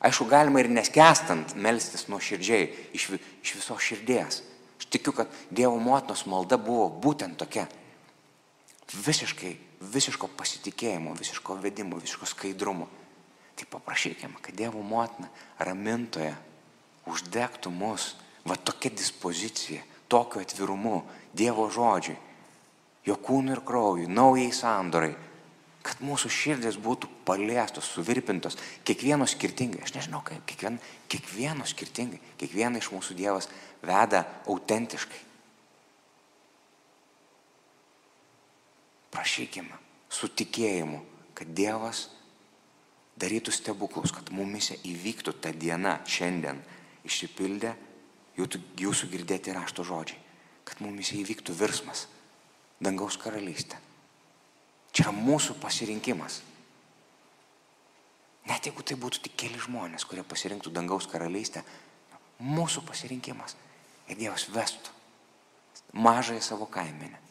Aišku, 0.01 0.25
galima 0.31 0.63
ir 0.63 0.71
neskestant 0.71 1.53
melstis 1.55 2.07
nuoširdžiai 2.09 2.69
iš, 2.97 3.11
iš 3.43 3.55
visos 3.59 3.83
širdies. 3.85 4.41
Aš 4.81 4.87
tikiu, 4.89 5.13
kad 5.13 5.29
Dievo 5.53 5.77
motinos 5.77 6.25
malda 6.25 6.57
buvo 6.57 6.87
būtent 7.03 7.37
tokia. 7.37 7.67
Visiškai, 8.91 9.53
visiško 9.93 10.31
pasitikėjimo, 10.39 11.13
visiško 11.19 11.59
vedimo, 11.61 11.99
visiško 12.01 12.27
skaidrumo. 12.31 12.89
Tai 13.55 13.67
paprašykime, 13.75 14.41
kad 14.41 14.57
Dievo 14.57 14.81
motina 14.81 15.29
ramintoje 15.61 16.33
uždegtų 17.11 17.71
mus 17.73 18.15
va 18.47 18.57
tokia 18.57 18.91
dispozicija, 18.95 19.83
tokiu 20.11 20.41
atvirumu 20.43 21.01
Dievo 21.31 21.69
žodžiui, 21.71 22.17
jo 23.07 23.15
kūnui 23.15 23.53
ir 23.55 23.61
kraujui, 23.63 24.09
naujai 24.11 24.49
sandorai, 24.51 25.13
kad 25.81 26.01
mūsų 26.03 26.29
širdis 26.29 26.77
būtų 26.81 27.09
paliestos, 27.25 27.87
suvirpintos, 27.95 28.57
kiekvieno 28.85 29.25
skirtingai, 29.29 29.81
aš 29.85 29.95
nežinau 29.95 30.21
kaip, 30.25 30.43
kiekvien, 30.49 30.77
kiekvieno 31.09 31.65
skirtingai, 31.65 32.19
kiekvieną 32.41 32.81
iš 32.81 32.91
mūsų 32.93 33.17
Dievas 33.17 33.49
veda 33.81 34.25
autentiškai. 34.51 35.23
Prašykime 39.11 39.79
su 40.11 40.29
tikėjimu, 40.29 41.01
kad 41.35 41.49
Dievas 41.55 42.09
darytų 43.21 43.53
stebuklus, 43.53 44.13
kad 44.13 44.29
mumise 44.33 44.77
įvyktų 44.87 45.33
ta 45.41 45.51
diena 45.55 45.97
šiandien 46.09 46.61
išsipildė 47.07 47.73
jūsų 48.37 49.09
girdėti 49.11 49.53
rašto 49.55 49.85
žodžiai, 49.85 50.19
kad 50.65 50.81
mumis 50.83 51.11
įvyktų 51.15 51.55
virsmas, 51.57 52.07
dangaus 52.81 53.17
karalystė. 53.21 53.79
Čia 54.91 55.07
yra 55.07 55.15
mūsų 55.15 55.57
pasirinkimas. 55.61 56.41
Net 58.49 58.65
jeigu 58.65 58.83
tai 58.83 58.97
būtų 58.99 59.21
tik 59.27 59.35
keli 59.37 59.59
žmonės, 59.61 60.05
kurie 60.09 60.23
pasirinktų 60.27 60.73
dangaus 60.73 61.07
karalystę, 61.07 61.61
mūsų 62.41 62.83
pasirinkimas. 62.87 63.55
Ir 64.09 64.17
Dievas 64.19 64.47
vestų 64.51 64.97
mažąją 65.93 66.41
savo 66.43 66.65
kaimenę 66.65 67.30